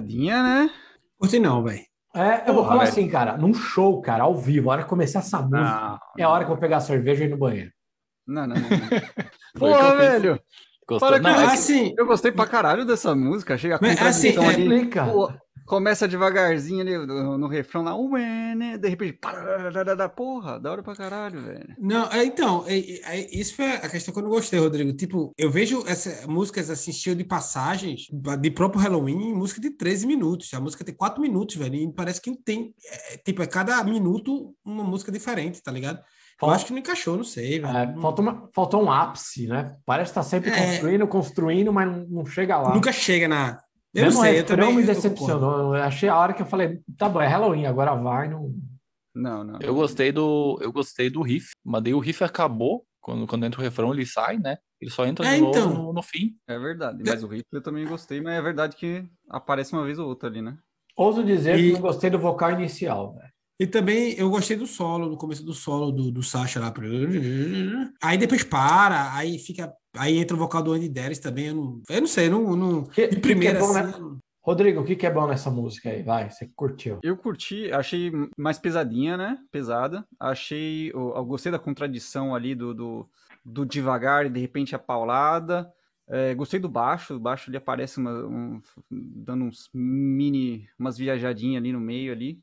Pesadinha, 0.00 0.42
né? 0.42 0.70
Curti 1.18 1.38
não, 1.38 1.62
velho. 1.62 1.82
É, 2.14 2.42
eu 2.48 2.54
vou 2.54 2.62
Porra, 2.62 2.68
falar 2.68 2.78
velho. 2.84 2.92
assim, 2.92 3.08
cara, 3.08 3.36
num 3.36 3.52
show, 3.54 4.00
cara, 4.00 4.24
ao 4.24 4.34
vivo, 4.36 4.70
a 4.70 4.74
hora 4.74 4.82
que 4.82 4.88
começar 4.88 5.18
essa 5.20 5.40
música, 5.42 5.58
Não, 5.60 5.98
é 6.18 6.22
a 6.22 6.28
hora 6.30 6.44
que 6.44 6.50
eu 6.50 6.54
vou 6.54 6.60
pegar 6.60 6.78
a 6.78 6.80
cerveja 6.80 7.24
e 7.24 7.26
ir 7.26 7.30
no 7.30 7.36
banheiro. 7.36 7.70
não, 8.26 8.46
não. 8.46 8.56
não, 8.56 8.62
não. 8.68 8.68
Porra, 9.58 9.96
velho! 9.96 10.40
Gostou? 10.88 11.08
Para 11.10 11.18
Não, 11.20 11.40
é 11.40 11.44
assim, 11.52 11.94
Eu 11.98 12.06
gostei 12.06 12.32
pra 12.32 12.46
caralho 12.46 12.84
dessa 12.86 13.14
música. 13.14 13.54
Achei 13.54 13.70
a 13.72 13.78
Mas, 13.80 13.98
contradição 13.98 14.48
assim, 14.48 14.62
é- 14.62 14.64
ali. 14.78 14.88
Pô, 14.88 15.30
começa 15.68 16.08
devagarzinho 16.08 16.80
ali 16.80 16.96
no, 17.06 17.38
no 17.38 17.46
refrão 17.46 17.82
lá, 17.82 17.94
ué, 17.96 18.54
né? 18.54 18.78
De 18.78 18.88
repente, 18.88 19.18
porra, 20.16 20.58
da 20.58 20.72
hora 20.72 20.82
pra 20.82 20.94
caralho, 20.96 21.40
velho. 21.40 21.74
Não, 21.78 22.10
é, 22.10 22.24
então, 22.24 22.64
é- 22.66 22.78
é- 23.18 23.28
isso 23.38 23.54
foi 23.54 23.66
a 23.72 23.88
questão 23.88 24.12
que 24.12 24.18
eu 24.20 24.24
não 24.24 24.30
gostei, 24.30 24.58
Rodrigo. 24.58 24.92
Tipo, 24.92 25.32
eu 25.36 25.50
vejo 25.50 25.84
essas 25.86 26.26
músicas 26.26 26.70
assim, 26.70 26.92
cheio 26.92 27.14
de 27.14 27.24
passagens 27.24 28.06
de 28.40 28.50
próprio 28.50 28.80
Halloween, 28.80 29.34
música 29.34 29.60
de 29.60 29.70
13 29.70 30.06
minutos. 30.06 30.52
A 30.54 30.60
música 30.60 30.84
tem 30.84 30.94
4 30.94 31.20
minutos, 31.20 31.56
velho, 31.56 31.74
e 31.74 31.92
parece 31.92 32.20
que 32.20 32.34
tem, 32.42 32.74
é, 33.12 33.16
tipo, 33.18 33.42
é 33.42 33.46
cada 33.46 33.82
minuto 33.84 34.54
uma 34.64 34.84
música 34.84 35.12
diferente, 35.12 35.62
tá 35.62 35.70
ligado? 35.70 35.98
Eu 35.98 36.46
Falta- 36.46 36.54
acho 36.56 36.66
que 36.66 36.72
não 36.72 36.78
encaixou, 36.78 37.16
não 37.16 37.24
sei, 37.24 37.58
velho. 37.60 37.76
É, 37.76 37.94
faltou, 38.00 38.24
uma- 38.24 38.48
faltou 38.54 38.82
um 38.82 38.90
ápice, 38.92 39.48
né? 39.48 39.74
Parece 39.84 40.10
que 40.12 40.14
tá 40.14 40.22
sempre 40.22 40.50
É. 40.50 40.66
construindo, 40.66 41.06
construindo, 41.08 41.72
mas 41.72 41.86
não, 41.90 42.06
não 42.08 42.26
chega 42.26 42.56
lá. 42.58 42.72
Nunca 42.74 42.92
chega 42.92 43.26
na. 43.26 43.58
Eu 43.94 44.04
Mesmo 44.04 44.18
não 44.18 44.26
sei, 44.26 44.32
eu 44.32 44.42
refrão 44.42 44.56
também. 44.58 44.76
me 44.76 44.82
decepcionou. 44.84 45.74
Eu 45.76 45.82
achei 45.82 46.08
a 46.08 46.16
hora 46.16 46.32
que 46.34 46.42
eu 46.42 46.46
falei, 46.46 46.80
tá 46.96 47.08
bom, 47.08 47.20
é 47.20 47.26
Halloween, 47.26 47.66
agora 47.66 47.94
vai. 47.94 48.28
Não... 48.28 48.54
Não, 49.14 49.42
não. 49.42 49.58
Eu 49.60 49.74
gostei 49.74 50.12
do, 50.12 50.58
eu 50.60 50.70
gostei 50.72 51.10
do 51.10 51.22
riff, 51.22 51.50
mas 51.64 51.82
daí 51.82 51.94
o 51.94 51.98
riff 51.98 52.22
acabou 52.22 52.84
quando, 53.00 53.26
quando 53.26 53.44
entra 53.46 53.58
o 53.60 53.64
refrão, 53.64 53.92
ele 53.92 54.06
sai, 54.06 54.36
né? 54.38 54.58
Ele 54.80 54.90
só 54.90 55.04
entra 55.06 55.26
É, 55.26 55.34
de 55.34 55.40
novo 55.40 55.58
então. 55.58 55.70
no, 55.86 55.92
no 55.92 56.02
fim. 56.02 56.36
É 56.46 56.56
verdade. 56.58 57.02
Mas 57.04 57.24
o 57.24 57.26
ritmo 57.26 57.48
eu 57.52 57.62
também 57.62 57.84
gostei, 57.86 58.20
mas 58.20 58.34
é 58.34 58.42
verdade 58.42 58.76
que 58.76 59.04
aparece 59.28 59.72
uma 59.72 59.84
vez 59.84 59.98
ou 59.98 60.06
outra 60.06 60.28
ali, 60.28 60.40
né? 60.42 60.56
Ouso 60.96 61.24
dizer 61.24 61.58
E- 61.58 61.68
que 61.68 61.72
não 61.72 61.80
gostei 61.80 62.10
do 62.10 62.18
vocal 62.18 62.52
inicial, 62.52 63.14
velho. 63.14 63.32
E 63.60 63.66
também 63.66 64.14
eu 64.16 64.30
gostei 64.30 64.56
do 64.56 64.66
solo, 64.66 65.08
do 65.08 65.16
começo 65.16 65.44
do 65.44 65.52
solo 65.52 65.90
do, 65.90 66.12
do 66.12 66.22
Sasha 66.22 66.60
lá. 66.60 66.72
Aí 68.02 68.16
depois 68.16 68.44
para, 68.44 69.12
aí 69.14 69.38
fica. 69.38 69.72
Aí 69.96 70.16
entra 70.16 70.36
o 70.36 70.38
vocal 70.38 70.62
do 70.62 70.72
Andy 70.72 70.88
Deres 70.88 71.18
também. 71.18 71.46
Eu 71.48 71.54
não, 71.56 71.82
eu 71.90 72.00
não 72.00 72.06
sei, 72.06 72.28
não, 72.28 72.54
não, 72.56 72.84
Que- 72.84 73.08
de 73.08 73.16
primeira 73.18 73.58
que 73.58 73.64
é 73.64 73.66
bom, 73.66 73.76
assim. 73.76 73.82
né? 73.86 73.92
eu 73.96 74.00
não- 74.00 74.18
Rodrigo, 74.40 74.80
o 74.80 74.84
que, 74.84 74.96
que 74.96 75.04
é 75.06 75.10
bom 75.12 75.26
nessa 75.26 75.50
música 75.50 75.90
aí? 75.90 76.02
Vai, 76.02 76.30
você 76.30 76.48
curtiu. 76.56 76.98
Eu 77.02 77.16
curti, 77.18 77.70
achei 77.70 78.10
mais 78.36 78.58
pesadinha, 78.58 79.14
né? 79.16 79.36
Pesada. 79.50 80.06
Achei. 80.18 80.90
Eu, 80.94 81.12
eu 81.16 81.24
gostei 81.26 81.52
da 81.52 81.58
contradição 81.58 82.34
ali 82.34 82.54
do, 82.54 82.72
do, 82.72 83.10
do 83.44 83.66
devagar 83.66 84.24
e 84.24 84.30
de 84.30 84.40
repente 84.40 84.74
a 84.74 84.78
paulada. 84.78 85.70
É, 86.08 86.34
gostei 86.34 86.58
do 86.58 86.68
baixo, 86.70 87.14
o 87.14 87.20
baixo 87.20 87.50
ali 87.50 87.58
aparece 87.58 87.98
uma- 87.98 88.24
um- 88.26 88.62
dando 88.90 89.44
uns 89.44 89.68
mini, 89.74 90.66
umas 90.78 90.96
viajadinhas 90.96 91.60
ali 91.60 91.70
no 91.70 91.80
meio 91.80 92.10
ali, 92.12 92.38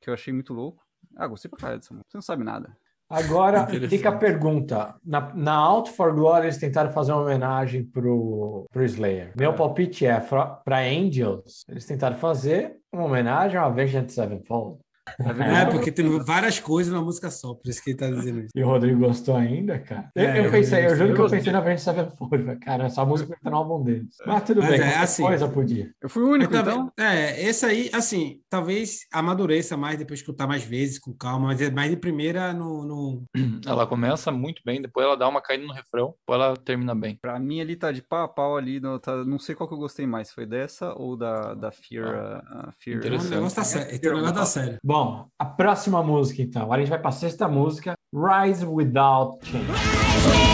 que 0.00 0.10
eu 0.10 0.14
achei 0.14 0.32
muito 0.32 0.52
louco. 0.52 0.82
Ah, 1.16 1.26
gostei 1.26 1.48
pra 1.48 1.58
caralho 1.58 1.80
dessa 1.80 1.92
música. 1.92 2.10
Você 2.10 2.16
não 2.16 2.22
sabe 2.22 2.44
nada. 2.44 2.76
Agora, 3.10 3.66
fica 3.66 4.10
a 4.10 4.16
pergunta. 4.16 4.94
Na, 5.02 5.34
na 5.34 5.54
Out 5.54 5.92
for 5.92 6.14
Glory, 6.14 6.46
eles 6.46 6.58
tentaram 6.58 6.90
fazer 6.90 7.12
uma 7.12 7.22
homenagem 7.22 7.82
pro, 7.84 8.66
pro 8.70 8.84
Slayer. 8.84 9.32
Meu 9.34 9.54
palpite 9.54 10.04
é, 10.04 10.20
para 10.20 10.80
Angels, 10.80 11.64
eles 11.68 11.86
tentaram 11.86 12.16
fazer 12.16 12.76
uma 12.92 13.04
homenagem 13.04 13.58
ao 13.58 13.70
Avenged 13.70 14.12
Sevenfold. 14.12 14.78
É, 15.18 15.64
porque 15.66 15.90
teve 15.92 16.18
várias 16.20 16.58
coisas 16.60 16.92
na 16.92 17.00
música 17.00 17.30
só, 17.30 17.54
por 17.54 17.68
isso 17.68 17.82
que 17.82 17.90
ele 17.90 17.98
tá 17.98 18.10
dizendo 18.10 18.40
isso. 18.40 18.50
E 18.54 18.62
o 18.62 18.66
Rodrigo 18.66 19.00
gostou 19.00 19.36
ainda, 19.36 19.78
cara? 19.78 20.10
Eu, 20.14 20.22
É, 20.28 20.46
eu 20.46 20.50
pensei, 20.50 20.86
eu 20.86 20.96
juro 20.96 21.14
que 21.14 21.20
eu 21.20 21.28
pensei 21.30 21.52
na 21.52 21.58
Avenged 21.58 21.80
Sevenfold. 21.82 22.44
falei, 22.44 22.56
Cara, 22.58 22.84
essa 22.86 23.04
música 23.04 23.28
vai 23.30 23.38
estar 23.38 23.50
no 23.50 23.56
álbum 23.56 23.82
deles. 23.82 24.16
Mas 24.26 24.42
tudo 24.44 24.60
Mas 24.60 24.70
bem, 24.70 24.80
é, 24.80 24.96
assim, 24.98 25.22
coisa 25.22 25.48
podia. 25.48 25.90
Eu 26.02 26.08
fui 26.08 26.22
o 26.22 26.28
único, 26.30 26.52
Eu 26.54 26.64
também- 26.64 26.74
então. 26.74 26.92
É, 26.98 27.42
esse 27.48 27.64
aí, 27.66 27.90
assim, 27.92 28.40
talvez 28.48 29.00
amadureça 29.12 29.76
mais 29.76 29.98
depois 29.98 30.18
de 30.18 30.22
escutar 30.24 30.46
mais 30.46 30.64
vezes, 30.64 30.98
com 30.98 31.12
calma, 31.12 31.46
mas 31.48 31.60
é 31.60 31.70
mais 31.70 31.90
de 31.90 31.96
primeira 31.96 32.52
no. 32.52 32.84
no... 32.84 33.22
Ela 33.66 33.86
começa 33.86 34.30
muito 34.30 34.62
bem, 34.64 34.80
depois 34.80 35.04
ela 35.06 35.16
dá 35.16 35.28
uma 35.28 35.40
caída 35.42 35.64
no 35.66 35.72
refrão, 35.72 36.14
depois 36.20 36.40
ela 36.40 36.56
termina 36.56 36.94
bem. 36.94 37.18
Pra 37.20 37.38
mim 37.38 37.60
ali 37.60 37.76
tá 37.76 37.90
de 37.92 38.02
pau 38.02 38.24
a 38.24 38.28
pau 38.28 38.56
ali. 38.56 38.80
no- 38.80 38.98
tá- 38.98 39.24
não 39.24 39.38
sei 39.38 39.54
qual 39.54 39.68
que 39.68 39.74
eu 39.74 39.78
gostei 39.78 40.06
mais. 40.06 40.30
Foi 40.32 40.46
dessa 40.46 40.92
ou 40.94 41.16
da, 41.16 41.54
da 41.54 41.70
Fear? 41.70 42.06
a- 42.08 42.68
a 42.68 42.72
Fear 42.78 42.96
O 42.96 43.00
Interessante. 43.00 43.30
negócio 43.30 43.56
tá 43.56 43.64
sério. 43.64 43.98
O 44.12 44.14
negócio 44.14 44.34
tá 44.34 44.44
sério. 44.46 44.78
Bom, 44.84 44.97
Bom, 44.98 45.30
a 45.38 45.44
próxima 45.44 46.02
música 46.02 46.42
então. 46.42 46.62
Agora 46.62 46.80
a 46.80 46.84
gente 46.84 46.90
vai 46.90 46.98
para 46.98 47.10
a 47.10 47.12
sexta 47.12 47.46
música, 47.46 47.94
Rise 48.12 48.66
Without 48.66 49.46
Change. 49.46 49.64
Rise 49.64 49.76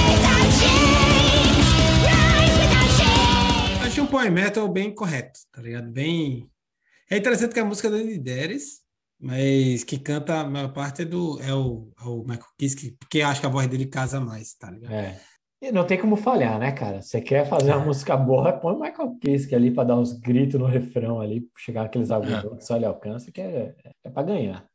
without. 0.04 0.44
Rise 2.04 2.60
without. 2.60 3.86
Achei 3.86 4.02
um 4.02 4.06
power 4.06 4.30
metal 4.30 4.68
bem 4.68 4.94
correto, 4.94 5.40
tá 5.50 5.62
ligado? 5.62 5.90
Bem. 5.90 6.50
É 7.10 7.16
interessante 7.16 7.54
que 7.54 7.60
a 7.60 7.64
música 7.64 7.88
é 7.88 7.90
do 7.92 8.04
Nideres, 8.04 8.80
mas 9.18 9.82
que 9.82 9.98
canta 9.98 10.40
a 10.40 10.44
maior 10.44 10.74
parte 10.74 11.00
é 11.00 11.04
do 11.06 11.40
é 11.40 11.54
o, 11.54 11.90
é 11.98 12.04
o 12.04 12.18
Michael 12.18 12.44
Kiske, 12.58 12.98
porque 13.00 13.22
acho 13.22 13.40
que 13.40 13.46
a 13.46 13.50
voz 13.50 13.66
dele 13.66 13.86
casa 13.86 14.20
mais, 14.20 14.52
tá 14.52 14.70
ligado? 14.70 14.92
É. 14.92 15.18
E 15.66 15.72
não 15.72 15.86
tem 15.86 15.98
como 15.98 16.14
falhar, 16.14 16.58
né, 16.58 16.72
cara? 16.72 17.00
Você 17.00 17.22
quer 17.22 17.48
fazer 17.48 17.72
uma 17.74 17.86
música 17.86 18.14
boa, 18.14 18.52
põe 18.52 18.74
o 18.74 18.78
Michael 18.80 19.16
Kiske 19.18 19.54
ali 19.54 19.70
para 19.70 19.84
dar 19.84 19.96
uns 19.96 20.12
gritos 20.12 20.60
no 20.60 20.66
refrão 20.66 21.20
ali, 21.22 21.48
chegar 21.56 21.86
aqueles 21.86 22.10
agudos 22.10 22.58
que 22.58 22.64
só 22.66 22.76
ele 22.76 22.84
alcança, 22.84 23.32
que 23.32 23.40
é, 23.40 23.74
é 24.04 24.10
para 24.10 24.24
ganhar. 24.24 24.66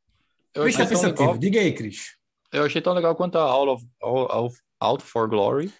Eu 0.51 0.63
Cris 0.63 0.75
achei, 0.79 0.88
tão 0.88 0.96
pensativo. 1.01 1.22
legal, 1.22 1.38
Diga 1.38 1.60
aí, 1.60 1.74
Cris. 1.74 2.15
eu 2.51 2.63
achei 2.65 2.81
tão 2.81 2.93
legal 2.93 3.15
quanto 3.15 3.38
a 3.38 3.43
Out, 3.43 3.69
of, 3.69 3.88
Out, 4.01 4.31
Out- 4.34 4.55
Out 4.79 5.03
for 5.03 5.29
Glory. 5.29 5.72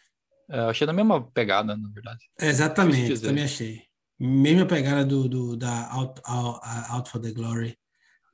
É, 0.48 0.60
eu 0.60 0.70
achei 0.70 0.86
na 0.86 0.94
mesma 0.94 1.22
pegada, 1.32 1.76
na 1.76 1.90
verdade. 1.90 2.20
Exatamente, 2.40 3.20
também 3.20 3.46
achei. 3.46 3.82
Mesma 4.20 4.68
pegada 4.68 5.04
do, 5.04 5.28
do 5.28 5.58
da 5.58 5.92
Out, 5.92 6.22
Out, 6.24 6.60
Out 6.92 7.10
for 7.10 7.20
the 7.20 7.32
Glory. 7.32 7.76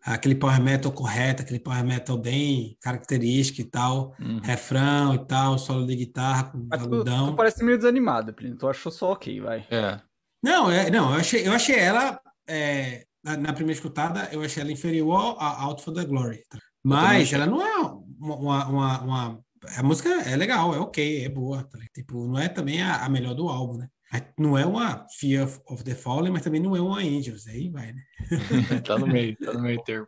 Aquele 0.05 0.35
power 0.35 0.61
metal 0.61 0.91
correto, 0.91 1.41
aquele 1.41 1.59
power 1.59 1.83
metal 1.83 2.15
bem 2.15 2.77
característico 2.79 3.61
e 3.61 3.63
tal. 3.63 4.13
Uhum. 4.19 4.39
Refrão 4.43 5.15
e 5.15 5.25
tal, 5.25 5.57
solo 5.57 5.85
de 5.87 5.95
guitarra 5.95 6.43
com 6.51 6.67
Mas 6.69 6.79
tu, 6.79 6.85
agudão. 6.85 7.31
tu 7.31 7.35
parece 7.35 7.63
meio 7.63 7.77
desanimado, 7.77 8.31
Plínio. 8.31 8.55
Tu 8.57 8.67
achou 8.67 8.91
só 8.91 9.13
ok, 9.13 9.41
vai. 9.41 9.65
É. 9.71 9.99
Não, 10.43 10.69
é, 10.69 10.91
não, 10.91 11.09
eu 11.11 11.15
achei, 11.19 11.47
eu 11.47 11.51
achei 11.53 11.75
ela 11.75 12.19
é, 12.47 13.05
na, 13.23 13.35
na 13.35 13.53
primeira 13.53 13.77
escutada, 13.79 14.29
eu 14.31 14.43
achei 14.43 14.61
ela 14.61 14.71
inferior 14.71 15.35
a 15.39 15.63
Out 15.63 15.83
for 15.83 15.91
the 15.93 16.05
Glory. 16.05 16.43
tá? 16.47 16.59
Mas 16.83 17.33
ela 17.33 17.47
não 17.47 17.59
é 17.63 17.75
uma, 18.19 18.35
uma, 18.35 18.65
uma, 18.67 19.01
uma- 19.01 19.39
a 19.77 19.83
música 19.83 20.09
é 20.09 20.35
legal, 20.35 20.73
é 20.73 20.79
ok, 20.79 21.25
é 21.25 21.29
boa. 21.29 21.63
tá? 21.63 21.77
Tipo, 21.93 22.27
não 22.27 22.39
é 22.39 22.47
também 22.49 22.81
a, 22.81 23.03
a 23.05 23.09
melhor 23.09 23.33
do 23.33 23.47
álbum, 23.49 23.77
né? 23.77 23.89
Não 24.37 24.57
é 24.57 24.65
uma 24.65 25.05
Fear 25.19 25.45
of 25.67 25.83
the 25.83 25.93
Fallen, 25.93 26.31
mas 26.31 26.41
também 26.43 26.61
não 26.61 26.75
é 26.75 26.79
uma 26.81 26.99
Angels. 26.99 27.47
Aí 27.47 27.69
vai, 27.69 27.91
né? 27.91 28.01
tá 28.85 28.97
no 28.97 29.07
meio, 29.07 29.35
tá 29.37 29.51
no 29.53 29.61
meio 29.61 29.83
termo. 29.83 30.07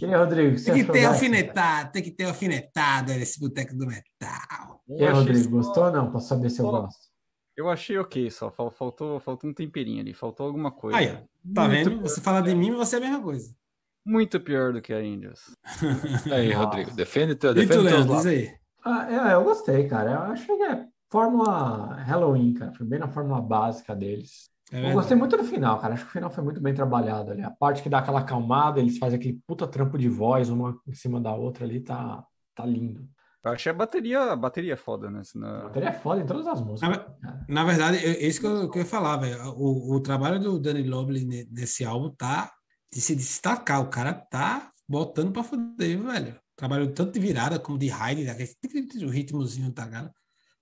E 0.00 0.04
aí, 0.04 0.14
Rodrigo, 0.14 0.62
Tem 0.62 0.74
que 0.74 0.84
ter 0.92 1.04
alfinetada, 1.06 1.90
tem 1.90 2.02
que 2.02 2.10
ter 2.12 2.24
alfinetada 2.24 3.16
nesse 3.16 3.40
boteco 3.40 3.74
do 3.76 3.86
metal. 3.86 4.82
E 4.88 5.04
aí, 5.04 5.10
Rodrigo, 5.12 5.44
só- 5.44 5.50
gostou 5.50 5.84
ou 5.86 5.92
não? 5.92 6.10
Pra 6.10 6.20
saber 6.20 6.50
se 6.50 6.60
eu 6.60 6.66
gosto. 6.70 7.10
Eu 7.56 7.68
achei 7.68 7.98
ok 7.98 8.30
só. 8.30 8.50
fal- 8.50 8.70
Faltou, 8.70 9.18
faltou 9.18 9.50
um 9.50 9.54
temperinho 9.54 10.00
ali. 10.00 10.14
Faltou 10.14 10.46
alguma 10.46 10.70
coisa. 10.70 10.96
Aí, 10.98 11.08
ó, 11.08 11.52
tá 11.54 11.68
Muito 11.68 11.90
vendo? 11.90 12.02
Você 12.02 12.20
fala 12.20 12.40
de 12.42 12.54
mim, 12.54 12.70
você 12.72 12.96
é 12.96 12.98
a 12.98 13.02
mesma 13.02 13.22
coisa. 13.22 13.52
Muito 14.06 14.40
pior 14.40 14.72
do 14.72 14.80
que 14.80 14.92
a 14.92 14.98
Angels. 14.98 15.40
Aí. 16.32 16.52
Rodrigo, 16.52 16.90
defende, 16.92 17.34
teu, 17.34 17.50
E 17.50 17.54
tu, 17.54 17.58
defende 17.60 17.82
Leandro, 17.84 18.16
diz 18.16 18.26
aí. 18.26 18.54
Ah, 18.84 19.06
eu, 19.10 19.22
eu 19.22 19.44
gostei, 19.44 19.86
cara. 19.88 20.10
Eu 20.12 20.18
acho 20.32 20.46
que 20.46 20.52
é 20.62 20.86
fórmula 21.10 21.94
Halloween, 22.04 22.54
cara. 22.54 22.72
Foi 22.72 22.86
bem 22.86 22.98
na 22.98 23.08
fórmula 23.08 23.40
básica 23.40 23.94
deles. 23.94 24.48
É 24.72 24.90
Eu 24.90 24.94
gostei 24.94 25.16
muito 25.16 25.36
do 25.36 25.44
final, 25.44 25.78
cara. 25.80 25.94
Acho 25.94 26.04
que 26.04 26.10
o 26.10 26.12
final 26.12 26.30
foi 26.30 26.44
muito 26.44 26.60
bem 26.60 26.72
trabalhado 26.72 27.32
ali. 27.32 27.42
A 27.42 27.50
parte 27.50 27.82
que 27.82 27.88
dá 27.88 27.98
aquela 27.98 28.20
acalmada, 28.20 28.78
eles 28.78 28.98
fazem 28.98 29.18
aquele 29.18 29.40
puta 29.46 29.66
trampo 29.66 29.98
de 29.98 30.08
voz, 30.08 30.48
uma 30.48 30.78
em 30.86 30.94
cima 30.94 31.20
da 31.20 31.34
outra 31.34 31.64
ali, 31.64 31.80
tá, 31.80 32.24
tá 32.54 32.64
lindo. 32.64 33.08
Eu 33.42 33.52
achei 33.52 33.70
a 33.70 33.74
bateria, 33.74 34.20
a 34.20 34.36
bateria 34.36 34.76
foda, 34.76 35.10
né? 35.10 35.22
A 35.34 35.38
Na- 35.38 35.62
bateria 35.64 35.88
é 35.88 35.92
foda 35.92 36.20
em 36.20 36.26
todas 36.26 36.46
as 36.46 36.60
músicas. 36.60 36.96
Cara. 37.20 37.46
Na 37.48 37.64
verdade, 37.64 37.96
é 37.96 38.22
é 38.22 38.26
isso 38.26 38.38
que 38.40 38.46
eu, 38.46 38.70
que 38.70 38.78
eu 38.78 38.82
ia 38.82 38.86
falar, 38.88 39.16
velho. 39.16 39.42
O, 39.56 39.94
o 39.96 40.00
trabalho 40.00 40.38
do 40.38 40.58
Danny 40.58 40.82
Lobley 40.84 41.24
ne- 41.24 41.48
nesse 41.50 41.84
álbum 41.84 42.10
tá 42.10 42.52
de 42.92 43.00
se 43.00 43.16
destacar. 43.16 43.80
O 43.80 43.88
cara 43.88 44.12
tá 44.12 44.70
botando 44.88 45.32
pra 45.32 45.42
foder, 45.42 45.98
velho. 45.98 46.36
Trabalho 46.60 46.92
tanto 46.92 47.12
de 47.12 47.20
virada 47.20 47.58
como 47.58 47.78
de 47.78 47.88
ride, 47.88 48.26
daquele 48.26 49.06
o 49.06 49.08
ritmozinho, 49.08 49.72
tá 49.72 49.86
ligado? 49.86 50.10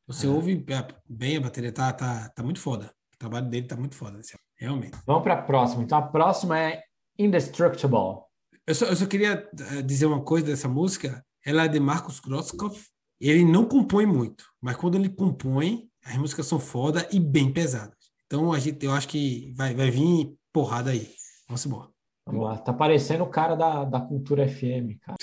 Você 0.06 0.26
É. 0.26 0.30
ouve 0.30 0.64
bem 1.08 1.36
a 1.36 1.40
bateria, 1.40 1.72
tá, 1.72 1.92
tá, 1.92 2.28
tá 2.28 2.40
muito 2.40 2.60
foda. 2.60 2.94
O 3.14 3.18
trabalho 3.18 3.48
dele 3.50 3.66
tá 3.66 3.74
muito 3.76 3.96
foda, 3.96 4.12
álbum, 4.12 4.24
realmente. 4.56 4.96
Vamos 5.04 5.24
pra 5.24 5.42
próxima. 5.42 5.82
Então 5.82 5.98
a 5.98 6.02
próxima 6.02 6.56
é 6.56 6.84
Indestructible. 7.18 8.22
Eu 8.64 8.74
só, 8.76 8.84
eu 8.84 8.94
só 8.94 9.06
queria 9.06 9.50
eh, 9.72 9.82
dizer 9.82 10.06
uma 10.06 10.22
coisa 10.22 10.46
dessa 10.46 10.68
música. 10.68 11.20
Ela 11.44 11.64
é 11.64 11.68
de 11.68 11.80
Marcos 11.80 12.20
Grosskopf. 12.20 12.80
Ele 13.20 13.44
não 13.44 13.64
compõe 13.66 14.06
muito, 14.06 14.44
mas 14.60 14.76
quando 14.76 14.94
ele 14.94 15.08
compõe, 15.08 15.90
as 16.04 16.16
músicas 16.16 16.46
são 16.46 16.60
foda 16.60 17.08
e 17.10 17.18
bem 17.18 17.52
pesadas. 17.52 17.96
Então 18.24 18.52
a 18.52 18.60
gente, 18.60 18.86
eu 18.86 18.92
acho 18.92 19.08
que 19.08 19.52
vai, 19.56 19.74
vai 19.74 19.90
vir 19.90 20.32
porrada 20.52 20.90
aí. 20.92 21.10
Vamos 21.48 21.66
embora. 21.66 21.90
Vamos 22.28 22.44
lá. 22.44 22.58
Tá 22.58 22.72
parecendo 22.74 23.24
o 23.24 23.28
cara 23.28 23.54
da, 23.54 23.84
da 23.84 24.00
Cultura 24.00 24.46
FM, 24.46 25.00
cara. 25.00 25.16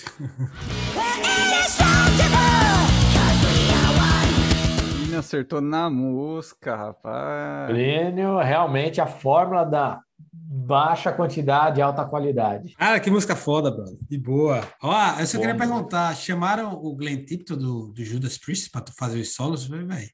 Plínio 4.92 5.20
acertou 5.20 5.62
na 5.62 5.88
música, 5.90 6.76
rapaz. 6.76 7.70
Plínio, 7.70 8.40
realmente 8.40 9.00
a 9.00 9.06
fórmula 9.06 9.64
da 9.64 10.02
baixa 10.32 11.12
quantidade 11.12 11.80
e 11.80 11.84
alta 11.84 12.04
qualidade. 12.06 12.74
Cara, 12.74 13.00
que 13.00 13.12
música 13.12 13.36
foda, 13.36 13.70
brother. 13.70 13.98
De 14.10 14.18
boa. 14.18 14.68
Ó, 14.82 15.20
eu 15.20 15.28
só 15.28 15.38
Bom, 15.38 15.42
queria 15.42 15.58
perguntar: 15.58 16.16
chamaram 16.16 16.74
o 16.74 16.96
Glenn 16.96 17.24
Tipton 17.24 17.56
do, 17.56 17.94
do 17.94 18.04
Judas 18.04 18.38
Priest 18.38 18.72
pra 18.72 18.82
tu 18.82 18.92
fazer 18.98 19.20
os 19.20 19.36
solos? 19.36 19.68
Velho, 19.68 19.88
velho. 19.88 20.10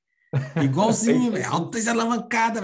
Igualzinho, 0.64 1.32
velho. 1.34 1.52
Altas 1.52 1.88
alavancadas. 1.88 2.64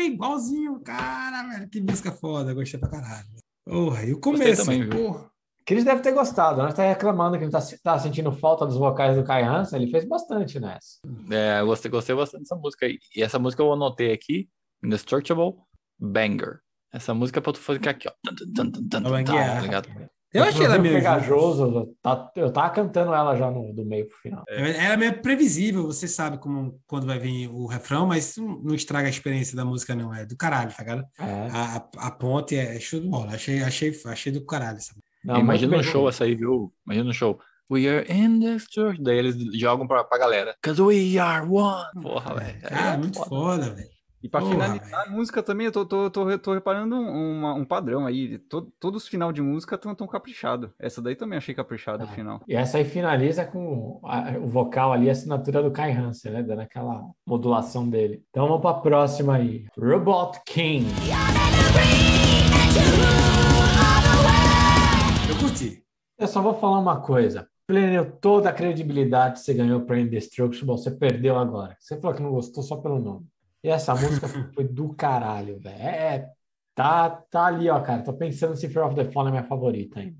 Igualzinho, 0.00 0.80
cara, 0.80 1.42
velho. 1.48 1.68
Que 1.68 1.80
música 1.80 2.12
foda. 2.12 2.54
Gostei 2.54 2.78
pra 2.80 2.88
caralho. 2.88 3.26
Porra, 3.64 4.04
e 4.04 4.12
o 4.12 4.20
começo? 4.20 4.64
também, 4.64 4.88
porra. 4.88 5.28
Cris 5.66 5.84
deve 5.84 6.00
ter 6.00 6.12
gostado, 6.12 6.62
né? 6.62 6.72
Tá 6.72 6.82
reclamando 6.82 7.36
que 7.38 7.44
não 7.44 7.50
tá, 7.50 7.60
tá 7.84 7.98
sentindo 7.98 8.32
falta 8.32 8.64
dos 8.64 8.76
vocais 8.78 9.14
do 9.16 9.22
Kai 9.24 9.42
Hansen. 9.42 9.82
Ele 9.82 9.90
fez 9.90 10.06
bastante 10.08 10.58
nessa. 10.58 10.96
É, 11.30 11.60
eu 11.60 11.66
gostei, 11.66 11.90
gostei 11.90 12.16
bastante 12.16 12.44
dessa 12.44 12.56
música 12.56 12.86
aí. 12.86 12.98
E 13.14 13.22
essa 13.22 13.38
música 13.38 13.62
eu 13.62 13.70
anotei 13.70 14.10
aqui, 14.12 14.48
Indestructible 14.82 15.56
Banger. 16.00 16.60
Essa 16.90 17.12
música 17.12 17.38
é 17.38 17.42
pra 17.42 17.52
tu 17.52 17.58
ficar 17.60 17.90
aqui, 17.90 18.08
ó. 18.08 18.12
Tum, 18.24 18.34
tum, 18.34 18.46
tum, 18.54 18.70
tum, 18.70 18.80
tum, 18.80 18.88
Pra 18.88 19.00
tum, 19.02 19.10
banguear. 19.10 19.56
tá 19.56 19.60
ligado? 19.60 19.88
Eu 20.32 20.44
achei 20.44 20.66
ela 20.66 20.78
meio. 20.78 20.94
pegajoso. 20.94 21.94
Tá, 22.02 22.30
eu 22.36 22.52
tava 22.52 22.70
cantando 22.70 23.14
ela 23.14 23.34
já 23.36 23.50
no, 23.50 23.72
do 23.72 23.84
meio 23.84 24.06
pro 24.06 24.18
final. 24.18 24.44
Ela 24.48 24.92
é 24.92 24.96
meio 24.96 25.22
previsível, 25.22 25.86
você 25.86 26.06
sabe 26.06 26.38
como, 26.38 26.78
quando 26.86 27.06
vai 27.06 27.18
vir 27.18 27.48
o 27.48 27.66
refrão, 27.66 28.06
mas 28.06 28.36
não 28.36 28.74
estraga 28.74 29.06
a 29.06 29.10
experiência 29.10 29.56
da 29.56 29.64
música, 29.64 29.94
não. 29.94 30.14
É 30.14 30.26
do 30.26 30.36
caralho, 30.36 30.70
tá 30.74 30.82
ligado? 30.82 31.04
É. 31.18 31.48
A, 31.50 31.76
a, 31.76 32.06
a 32.08 32.10
ponte 32.10 32.56
é 32.56 32.78
show 32.78 33.00
de 33.00 33.08
bola. 33.08 33.32
Achei, 33.34 33.62
achei, 33.62 33.98
achei 34.06 34.32
do 34.32 34.44
caralho. 34.44 34.80
Sabe? 34.80 35.00
Não, 35.24 35.40
Imagina 35.40 35.76
bem 35.76 35.82
show 35.82 36.08
essa 36.08 36.24
aí, 36.24 36.34
viu? 36.34 36.72
Imagina 36.86 37.06
no 37.06 37.14
show. 37.14 37.38
We 37.70 37.86
are 37.86 38.06
indestructible. 38.10 39.04
Daí 39.04 39.18
eles 39.18 39.36
jogam 39.58 39.86
pra, 39.86 40.02
pra 40.02 40.18
galera. 40.18 40.54
Cause 40.62 40.80
we 40.80 41.18
are 41.18 41.46
one. 41.46 41.86
Porra, 42.00 42.34
velho. 42.34 42.58
É 42.62 42.96
muito 42.96 43.18
foda, 43.24 43.70
velho. 43.74 43.97
E 44.20 44.28
pra 44.28 44.40
Porra, 44.40 44.52
finalizar 44.52 45.06
a 45.06 45.10
música 45.10 45.42
também, 45.44 45.66
eu 45.66 45.72
tô, 45.72 45.86
tô, 45.86 46.10
tô, 46.10 46.38
tô 46.38 46.52
reparando 46.52 46.96
um, 46.96 47.46
um 47.60 47.64
padrão 47.64 48.04
aí. 48.04 48.36
To- 48.38 48.70
todos 48.80 49.04
os 49.04 49.08
final 49.08 49.32
de 49.32 49.40
música 49.40 49.76
estão 49.76 49.94
tão 49.94 50.08
caprichados. 50.08 50.70
Essa 50.78 51.00
daí 51.00 51.14
também 51.14 51.38
achei 51.38 51.54
caprichado 51.54 52.02
o 52.04 52.06
Ah. 52.08 52.10
final. 52.10 52.40
E 52.48 52.56
essa 52.56 52.78
aí 52.78 52.84
finaliza 52.84 53.44
com 53.44 54.00
a- 54.04 54.32
o 54.42 54.48
vocal 54.48 54.92
ali, 54.92 55.08
a 55.08 55.12
assinatura 55.12 55.62
do 55.62 55.70
Kai 55.70 55.92
Hansen, 55.92 56.32
né? 56.32 56.42
Dando 56.42 56.60
aquela 56.62 57.04
modulação 57.24 57.88
dele. 57.88 58.24
Então 58.30 58.46
vamos 58.48 58.60
pra 58.62 58.74
próxima 58.74 59.36
aí. 59.36 59.66
Robot 59.78 60.40
King. 60.46 60.86
Eu 65.30 65.36
curti. 65.38 65.82
Eu 66.18 66.26
só 66.26 66.40
vou 66.42 66.54
falar 66.54 66.78
uma 66.80 67.00
coisa. 67.00 67.46
Plínio, 67.66 68.12
toda 68.20 68.48
a 68.48 68.52
credibilidade 68.52 69.34
que 69.34 69.40
você 69.40 69.52
ganhou 69.54 69.82
para 69.82 70.00
Indestructible, 70.00 70.66
você 70.72 70.90
perdeu 70.90 71.36
agora. 71.38 71.76
Você 71.78 72.00
falou 72.00 72.16
que 72.16 72.22
não 72.22 72.30
gostou 72.32 72.62
só 72.62 72.76
pelo 72.76 72.98
nome. 72.98 73.26
E 73.62 73.68
essa 73.68 73.94
música 73.94 74.28
foi 74.54 74.64
do 74.64 74.94
caralho, 74.94 75.58
velho. 75.58 75.76
É, 75.76 76.30
tá, 76.74 77.10
tá 77.10 77.46
ali, 77.46 77.68
ó, 77.68 77.80
cara. 77.80 78.02
Tô 78.02 78.12
pensando 78.12 78.56
se 78.56 78.68
Fear 78.68 78.86
of 78.86 78.94
the 78.94 79.10
Fallen 79.10 79.30
é 79.30 79.32
minha 79.32 79.48
favorita 79.48 80.00
ainda. 80.00 80.18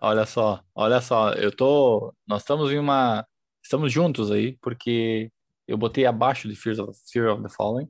Olha 0.00 0.26
só, 0.26 0.60
olha 0.74 1.00
só. 1.00 1.32
Eu 1.34 1.54
tô. 1.54 2.12
Nós 2.26 2.42
estamos 2.42 2.72
em 2.72 2.78
uma. 2.78 3.24
Estamos 3.62 3.92
juntos 3.92 4.30
aí, 4.30 4.58
porque 4.60 5.30
eu 5.66 5.78
botei 5.78 6.04
abaixo 6.04 6.48
de 6.48 6.56
Fear 6.56 6.80
of, 6.80 6.98
Fear 7.12 7.32
of 7.32 7.42
the 7.42 7.48
Fallen 7.48 7.88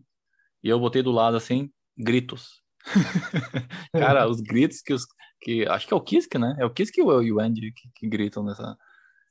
e 0.62 0.68
eu 0.68 0.78
botei 0.78 1.02
do 1.02 1.10
lado 1.10 1.36
assim, 1.36 1.70
gritos. 1.96 2.62
Cara, 3.92 4.28
os 4.28 4.40
gritos 4.40 4.82
que 4.82 4.92
os. 4.92 5.06
Que, 5.40 5.66
acho 5.66 5.88
que 5.88 5.94
é 5.94 5.96
o 5.96 6.00
Kisk, 6.00 6.34
né? 6.36 6.54
É 6.58 6.64
o 6.64 6.70
Kisk 6.70 6.96
e 6.98 7.02
o 7.02 7.22
e 7.22 7.32
o 7.32 7.40
Andy 7.40 7.72
que, 7.72 7.88
que 7.96 8.08
gritam 8.08 8.44
nessa. 8.44 8.76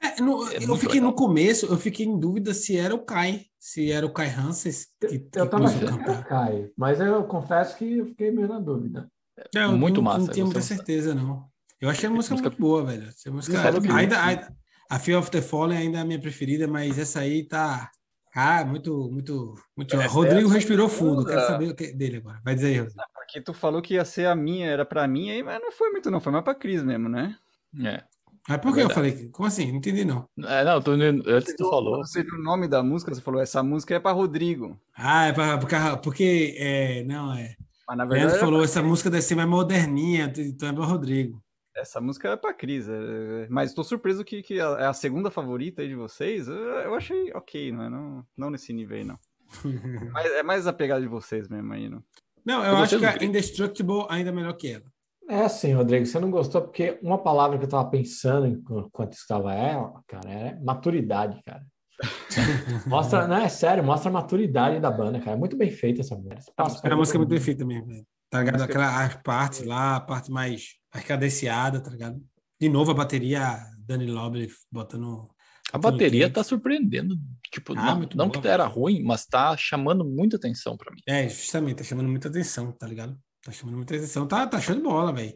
É, 0.01 0.19
no- 0.21 0.47
É 0.51 0.57
eu 0.57 0.75
fiquei 0.77 0.95
legal. 0.99 1.11
no 1.11 1.15
começo, 1.15 1.65
eu 1.67 1.77
fiquei 1.77 2.05
em 2.05 2.19
dúvida 2.19 2.53
se 2.53 2.75
era 2.77 2.93
o 2.95 2.99
Kai, 3.05 3.45
se 3.59 3.91
era 3.91 4.05
o 4.05 4.11
Kai 4.11 4.29
Hansen 4.29 4.71
que, 4.99 5.19
que 5.19 5.39
Eu 5.39 5.47
tava 5.47 5.65
o 5.67 6.23
Kai, 6.25 6.69
mas 6.75 6.99
eu 6.99 7.23
confesso 7.25 7.77
que 7.77 7.99
eu 7.99 8.05
fiquei 8.07 8.31
meio 8.31 8.47
na 8.47 8.59
dúvida. 8.59 9.09
É, 9.55 9.63
eu 9.65 9.71
Muito 9.77 9.97
não, 9.97 10.03
massa, 10.03 10.25
Não 10.25 10.27
tinha 10.33 10.45
muita 10.45 10.61
certeza, 10.61 11.13
não. 11.15 11.45
Eu 11.79 11.89
achei 11.89 12.07
a 12.07 12.11
música, 12.11 12.33
música- 12.35 12.49
muito 12.49 12.59
boa, 12.61 12.83
velho. 12.83 13.07
Essa 13.07 13.31
música, 13.31 13.57
que- 13.81 13.91
ainda, 13.91 14.23
ainda- 14.23 14.55
a 14.89 14.99
Fear 14.99 15.19
of 15.19 15.31
the 15.31 15.41
Fallen 15.41 15.77
ainda 15.77 15.99
é 15.99 16.01
a 16.01 16.05
minha 16.05 16.19
preferida, 16.19 16.67
mas 16.67 16.97
essa 16.99 17.19
aí 17.21 17.43
tá. 17.47 17.89
Ah, 18.35 18.63
muito, 18.65 19.09
muito, 19.11 19.55
muito. 19.75 19.95
Essa 19.95 20.03
é 20.03 20.07
Rodrigo 20.07 20.49
respirou 20.49 20.87
fundo. 20.89 21.25
Quero 21.25 21.41
saber 21.47 21.69
o 21.71 21.75
que 21.75 21.91
dele 21.93 22.17
agora. 22.17 22.39
Vai 22.43 22.55
dizer 22.55 22.67
aí, 22.67 22.79
Rodrigo. 22.79 23.01
Porque 23.13 23.41
tu 23.41 23.53
falou 23.53 23.81
que 23.81 23.95
ia 23.95 24.05
ser 24.05 24.25
a 24.27 24.35
minha, 24.35 24.67
era 24.67 24.85
pra 24.85 25.07
mim 25.07 25.29
aí, 25.31 25.41
mas 25.43 25.59
não 25.61 25.71
foi 25.71 25.89
muito 25.91 26.09
não, 26.11 26.19
foi 26.19 26.31
mais 26.31 26.43
pra 26.43 26.55
Cris 26.55 26.81
mesmo, 26.83 27.07
né? 27.09 27.35
É. 27.83 28.03
Mas 28.49 28.57
por 28.59 28.73
que 28.73 28.79
É 28.81 28.83
eu 28.83 28.89
falei? 28.89 29.29
Como 29.29 29.47
assim? 29.47 29.69
Não 29.71 29.77
entendi, 29.77 30.03
não. 30.03 30.27
É, 30.45 30.63
não, 30.63 30.81
tô, 30.81 30.91
antes 30.91 31.55
tu 31.55 31.69
falou. 31.69 31.97
Você 31.97 32.23
viu 32.23 32.35
o 32.35 32.41
nome 32.43 32.67
da 32.67 32.81
música, 32.81 33.13
você 33.13 33.21
falou, 33.21 33.39
essa 33.41 33.61
música 33.61 33.95
é 33.95 33.99
pra 33.99 34.11
Rodrigo. 34.11 34.79
Ah, 34.95 35.27
é 35.27 35.33
pra, 35.33 35.57
porque, 35.57 35.75
porque 36.03 36.55
é, 36.57 37.03
não, 37.03 37.33
é. 37.33 37.55
Mas 37.87 37.97
na 37.97 38.05
verdade, 38.05 38.19
Leandro 38.21 38.37
é 38.37 38.39
falou, 38.39 38.59
pra- 38.59 38.65
essa 38.65 38.81
música 38.81 39.09
deve 39.09 39.21
ser 39.23 39.35
mais 39.35 39.47
moderninha, 39.49 40.31
então 40.37 40.69
é 40.69 40.73
para 40.73 40.85
Rodrigo. 40.85 41.41
essa 41.75 42.01
música 42.01 42.29
é 42.29 42.35
pra 42.35 42.53
Cris. 42.53 42.87
é- 42.89 43.47
Mas 43.49 43.73
tô 43.73 43.83
surpreso 43.83 44.23
que, 44.25 44.41
que 44.41 44.59
é 44.59 44.61
a 44.85 44.93
segunda 44.93 45.29
favorita 45.29 45.81
aí 45.81 45.87
de 45.87 45.95
vocês. 45.95 46.47
Eu, 46.47 46.95
achei 46.95 47.31
ok, 47.33 47.71
não, 47.71 47.83
é? 47.83 47.89
não, 47.89 48.25
não 48.37 48.49
nesse 48.49 48.73
nível 48.73 48.97
aí, 48.97 49.03
não. 49.03 49.19
Mas 50.13 50.31
é 50.31 50.41
mais 50.43 50.65
a 50.67 50.73
pegada 50.73 51.01
de 51.01 51.07
vocês 51.07 51.47
mesmo 51.47 51.71
aí, 51.73 51.89
não. 51.89 52.03
Não, 52.45 52.63
eu 52.65 52.71
Eu 52.71 52.77
acho 52.77 52.97
que 52.97 53.05
a. 53.05 53.23
Indestructible 53.23 54.05
ainda 54.09 54.29
é 54.29 54.33
melhor 54.33 54.53
que 54.53 54.67
ela. 54.69 54.85
É 55.31 55.43
assim, 55.45 55.71
Rodrigo, 55.73 56.05
você 56.05 56.19
não 56.19 56.29
gostou 56.29 56.61
porque 56.61 56.99
uma 57.01 57.17
palavra 57.17 57.57
que 57.57 57.63
eu 57.63 57.69
tava 57.69 57.89
pensando 57.89 58.45
enqu- 58.47 58.85
enquanto 58.87 59.13
estava 59.13 59.53
ela, 59.53 60.01
cara, 60.07 60.29
é 60.29 60.59
maturidade, 60.59 61.41
cara. 61.43 61.65
Mostra, 62.87 63.27
não, 63.27 63.37
é 63.37 63.47
sério, 63.47 63.83
mostra 63.83 64.09
a 64.09 64.13
maturidade 64.13 64.79
da 64.79 64.89
banda, 64.91 65.19
cara. 65.19 65.31
É 65.31 65.39
muito 65.39 65.55
bem 65.55 65.69
feita 65.71 66.01
essa 66.01 66.15
música. 66.15 66.51
Passa 66.55 66.85
A 66.85 66.95
música 66.95 67.17
é 67.17 67.19
muito 67.19 67.29
bem 67.29 67.39
feita 67.39 67.63
mesmo. 67.63 67.87
velho. 67.87 68.05
Tá 68.29 68.39
ligado? 68.39 68.53
música- 68.59 68.71
Aquela 68.73 69.05
as 69.05 69.15
partes 69.21 69.63
lá, 69.65 69.95
a 69.97 69.99
parte 70.01 70.31
mais, 70.31 70.75
mais 70.93 71.05
cadenciada, 71.05 71.79
tá 71.79 71.89
ligado? 71.91 72.19
De 72.59 72.67
novo 72.69 72.91
a 72.91 72.93
bateria, 72.93 73.57
Dani 73.79 74.07
Loble 74.07 74.49
botando. 74.71 75.29
A 75.71 75.77
bateria 75.77 76.29
tá 76.29 76.43
surpreendendo. 76.43 77.15
Tipo, 77.51 77.73
Ah, 77.77 77.95
não, 77.95 77.99
não 78.15 78.27
boa, 78.29 78.41
que 78.41 78.47
era 78.47 78.65
ruim, 78.65 79.01
mas 79.03 79.25
tá 79.25 79.55
chamando 79.55 80.03
muita 80.03 80.35
atenção 80.37 80.75
pra 80.75 80.91
mim. 80.91 80.99
É, 81.07 81.29
justamente, 81.29 81.77
tá 81.77 81.83
chamando 81.83 82.09
muita 82.09 82.27
atenção, 82.27 82.71
tá 82.73 82.85
ligado? 82.87 83.17
Tá 83.43 83.51
chamando 83.51 83.75
muita 83.77 83.95
atenção. 83.95 84.27
Tá, 84.27 84.45
tá 84.45 84.59
show 84.61 84.75
de 84.75 84.81
bola, 84.81 85.11
velho. 85.11 85.33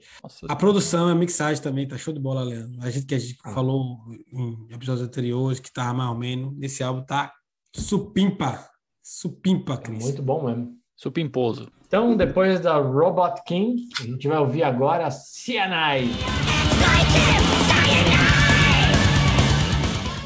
A 0.47 0.55
produção, 0.55 1.07
a 1.07 1.15
mixagem 1.15 1.62
também 1.62 1.88
tá 1.88 1.97
show 1.97 2.13
de 2.13 2.19
bola, 2.19 2.43
Leandro. 2.43 2.79
A 2.81 2.89
gente 2.91 3.05
que 3.07 3.15
a 3.15 3.19
gente 3.19 3.35
Ah. 3.43 3.51
falou 3.51 3.97
em 4.31 4.67
episódios 4.71 5.07
anteriores 5.07 5.59
que 5.59 5.74
tava 5.74 5.93
mais 5.93 6.09
ou 6.12 6.15
menos. 6.17 6.55
Nesse 6.55 6.83
álbum 6.83 7.03
tá 7.03 7.33
supimpa. 7.75 8.63
Supimpa, 9.01 9.74
É 9.74 9.77
Cris. 9.77 10.03
muito 10.03 10.21
bom 10.21 10.45
mesmo. 10.45 10.75
supimposo. 10.95 11.67
Então, 11.88 12.15
depois 12.15 12.59
da 12.59 12.77
Robot 12.77 13.41
King, 13.45 13.81
a 14.00 14.03
gente 14.03 14.27
vai 14.27 14.38
ouvir 14.38 14.63
agora 14.63 15.09
Cyanide. 15.12 16.12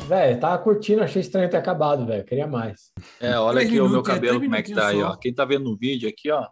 Velho, 0.07 0.39
tava 0.39 0.57
curtindo, 0.57 1.03
achei 1.03 1.21
estranho 1.21 1.49
ter 1.49 1.57
acabado, 1.57 2.05
velho. 2.05 2.23
Queria 2.25 2.47
mais. 2.47 2.91
É, 3.19 3.37
olha 3.37 3.61
aqui 3.61 3.79
o 3.79 3.87
meu 3.87 3.99
é, 3.99 4.03
cabelo, 4.03 4.39
como 4.41 4.55
é 4.55 4.61
que 4.63 4.73
tá 4.73 4.87
aí, 4.87 5.01
ó. 5.01 5.15
Quem 5.15 5.33
tá 5.33 5.45
vendo 5.45 5.65
no 5.65 5.77
vídeo 5.77 6.09
aqui, 6.09 6.31
ó. 6.31 6.47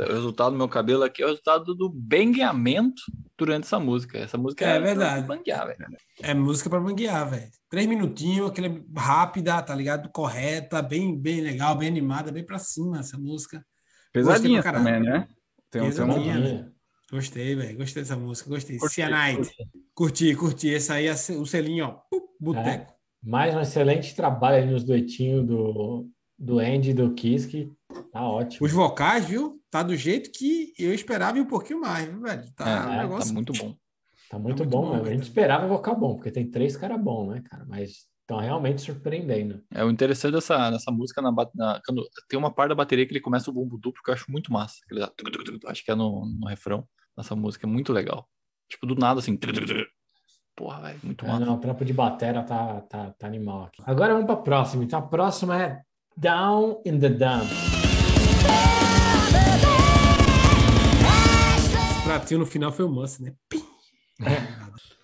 É 0.00 0.04
O 0.06 0.12
resultado 0.12 0.52
do 0.52 0.58
meu 0.58 0.68
cabelo 0.68 1.02
aqui 1.02 1.22
é 1.22 1.26
o 1.26 1.28
resultado 1.28 1.74
do 1.74 1.90
bangueamento 1.90 3.02
durante 3.36 3.64
essa 3.64 3.78
música. 3.78 4.18
Essa 4.18 4.38
música 4.38 4.64
É 4.64 4.76
pra 4.78 4.86
verdade. 4.86 5.26
Banguear, 5.26 5.66
velho. 5.66 5.78
É 6.22 6.32
música 6.34 6.70
pra 6.70 6.80
manguear, 6.80 7.28
velho. 7.28 7.50
Três 7.68 7.86
minutinhos, 7.86 8.48
aquele 8.50 8.82
rápida, 8.96 9.60
tá 9.62 9.74
ligado? 9.74 10.08
Correta, 10.10 10.80
bem, 10.80 11.18
bem 11.18 11.40
legal, 11.40 11.76
bem 11.76 11.88
animada, 11.88 12.32
bem 12.32 12.44
pra 12.46 12.58
cima 12.58 13.00
essa 13.00 13.18
música. 13.18 13.64
Pesadinha 14.12 14.62
também, 14.62 15.00
né? 15.00 15.28
Tem, 15.70 15.82
um- 15.82 15.86
um- 15.86 15.88
Pesadinha. 15.88 16.40
Dia. 16.40 16.72
Gostei, 17.10 17.54
velho. 17.54 17.76
Gostei 17.76 18.02
dessa 18.02 18.16
música, 18.16 18.48
gostei. 18.48 18.78
Curti, 18.78 18.94
Cyanide. 18.94 19.50
Curti, 19.94 20.34
curti. 20.34 20.68
Esse 20.68 20.92
aí 20.92 21.06
é 21.06 21.12
o 21.12 21.44
selinho, 21.44 21.86
ó. 21.86 22.16
Boteco. 22.40 22.92
Mais 23.22 23.54
um 23.54 23.60
excelente 23.60 24.14
trabalho 24.16 24.70
nos 24.70 24.82
duetinhos 24.82 25.46
do, 25.46 26.08
do 26.38 26.58
Andy 26.58 26.90
e 26.90 26.94
do 26.94 27.12
Kiske. 27.12 27.70
Tá 28.12 28.22
ótimo. 28.26 28.66
Os 28.66 28.72
vocais, 28.72 29.26
viu? 29.26 29.60
Tá 29.72 29.82
do 29.82 29.96
jeito 29.96 30.30
que 30.30 30.74
eu 30.78 30.92
esperava 30.92 31.38
e 31.38 31.40
um 31.40 31.46
pouquinho 31.46 31.80
mais, 31.80 32.06
viu, 32.06 32.20
velho? 32.20 32.44
Tá 32.54 32.68
É, 32.68 32.80
um 32.80 32.82
tá 32.90 32.96
negócio 32.98 33.32
muito 33.32 33.54
bom. 33.54 33.74
Tá 34.28 34.38
muito 34.38 34.58
muito 34.58 34.70
bom, 34.70 34.82
bom, 34.82 34.92
mesmo. 34.92 35.06
A 35.06 35.10
gente 35.12 35.22
esperava 35.22 35.66
vocal 35.66 35.98
bom, 35.98 36.14
porque 36.16 36.30
tem 36.30 36.50
três 36.50 36.76
caras 36.76 37.00
bons, 37.00 37.28
né, 37.32 37.42
cara? 37.48 37.64
Mas 37.66 38.06
estão 38.20 38.36
realmente 38.38 38.82
surpreendendo. 38.82 39.64
É 39.74 39.82
o 39.82 39.88
interessante 39.90 40.34
dessa, 40.34 40.70
dessa 40.70 40.90
música 40.90 41.22
na, 41.22 41.32
na- 41.54 41.80
quando 41.86 42.06
tem 42.28 42.38
uma 42.38 42.50
parte 42.52 42.68
da 42.68 42.74
bateria 42.74 43.06
que 43.06 43.12
ele 43.12 43.20
começa 43.20 43.50
o 43.50 43.54
bumbo 43.54 43.78
duplo 43.78 44.02
que 44.04 44.10
eu 44.10 44.14
acho 44.14 44.30
muito 44.30 44.52
massa. 44.52 44.76
ele 44.90 45.00
dá 45.00 45.06
tuc, 45.06 45.30
tuc, 45.32 45.42
tuc, 45.42 45.64
acho 45.66 45.82
que 45.82 45.90
é 45.90 45.94
no, 45.94 46.26
no 46.26 46.46
refrão 46.46 46.86
dessa 47.16 47.34
música, 47.34 47.66
é 47.66 47.70
muito 47.70 47.94
legal. 47.94 48.28
Tipo, 48.68 48.84
do 48.86 48.94
nada 48.94 49.20
assim. 49.20 49.38
tuc, 49.38 49.54
tuc, 49.54 49.66
tuc. 49.66 49.86
Porra, 50.54 50.82
velho, 50.82 51.00
muito 51.02 51.24
É, 51.24 51.28
massa. 51.28 51.46
não, 51.46 51.54
o 51.54 51.58
trampo 51.58 51.82
de 51.82 51.94
batera 51.94 52.42
tá, 52.42 52.82
tá, 52.82 53.10
tá 53.12 53.26
animal 53.26 53.64
aqui. 53.64 53.82
Agora 53.86 54.12
vamos 54.12 54.26
pra 54.26 54.36
próxima. 54.36 54.84
Então 54.84 54.98
a 54.98 55.02
próxima 55.02 55.58
é 55.62 55.80
Down 56.14 56.82
in 56.84 57.00
the 57.00 57.08
Dump. 57.08 57.48
Esse 62.22 62.28
pratinho 62.28 62.40
no 62.40 62.46
final 62.46 62.72
foi 62.72 62.84
o 62.84 62.88
Manso, 62.90 63.22
né? 63.22 63.34
Pim. 63.48 63.62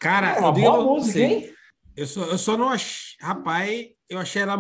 Cara, 0.01 0.37
É 0.37 0.39
uma 0.39 0.49
eu 0.49 0.53
digo 0.53 0.71
boa 0.71 0.85
música, 0.85 1.19
hein? 1.19 1.53
Eu 1.97 2.07
só, 2.07 2.25
eu 2.25 2.39
só 2.39 2.57
não 2.57 2.69
achei. 2.69 3.17
Rapaz, 3.21 3.87
eu 4.09 4.19
achei 4.19 4.43
ela. 4.43 4.57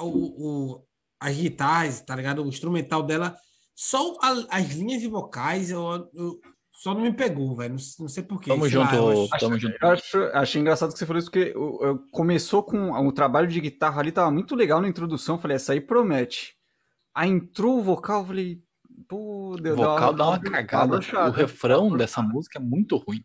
O, 0.00 0.04
o, 0.08 0.84
as 1.20 1.36
guitarras, 1.36 2.00
tá 2.00 2.16
ligado? 2.16 2.42
O 2.42 2.48
instrumental 2.48 3.02
dela. 3.02 3.36
Só 3.76 4.16
a- 4.20 4.46
as 4.50 4.70
linhas 4.72 5.00
de 5.00 5.08
vocais, 5.08 5.70
eu, 5.70 5.80
eu- 6.14 6.40
só 6.72 6.92
não 6.92 7.00
me 7.02 7.12
pegou, 7.12 7.54
velho. 7.54 7.74
Não, 7.74 7.82
não 8.00 8.08
sei 8.08 8.22
porquê. 8.24 8.50
Tamo 8.50 8.68
sei 8.68 8.78
lá, 8.78 8.84
junto, 8.86 8.96
eu 8.96 9.22
acho- 9.32 9.38
tamo 9.38 9.58
junto. 9.58 9.76
Eu 9.80 9.88
acho, 9.88 10.18
achei 10.34 10.60
engraçado 10.60 10.92
que 10.92 10.98
você 10.98 11.06
falou 11.06 11.18
isso, 11.20 11.30
porque 11.30 11.56
o- 11.56 11.84
eu- 11.84 11.98
começou 12.10 12.62
com 12.64 12.90
o 12.90 13.12
trabalho 13.12 13.46
de 13.46 13.60
guitarra 13.60 14.00
ali, 14.00 14.10
tava 14.10 14.30
muito 14.32 14.56
legal 14.56 14.80
na 14.80 14.88
introdução. 14.88 15.38
Falei, 15.38 15.54
essa 15.56 15.72
aí 15.72 15.80
promete. 15.80 16.54
Aí 17.14 17.30
entrou 17.30 17.78
o 17.78 17.82
vocal, 17.82 18.22
eu 18.22 18.26
falei, 18.26 18.60
pô, 19.08 19.52
O 19.54 19.56
deu 19.56 19.76
vocal 19.76 20.12
dá 20.12 20.28
uma 20.28 20.38
deu 20.38 20.50
cagada. 20.50 20.86
brochada. 20.86 21.28
O 21.30 21.32
refrão 21.32 21.96
dessa 21.96 22.22
música 22.22 22.58
é 22.58 22.62
muito 22.62 22.96
ruim. 22.96 23.22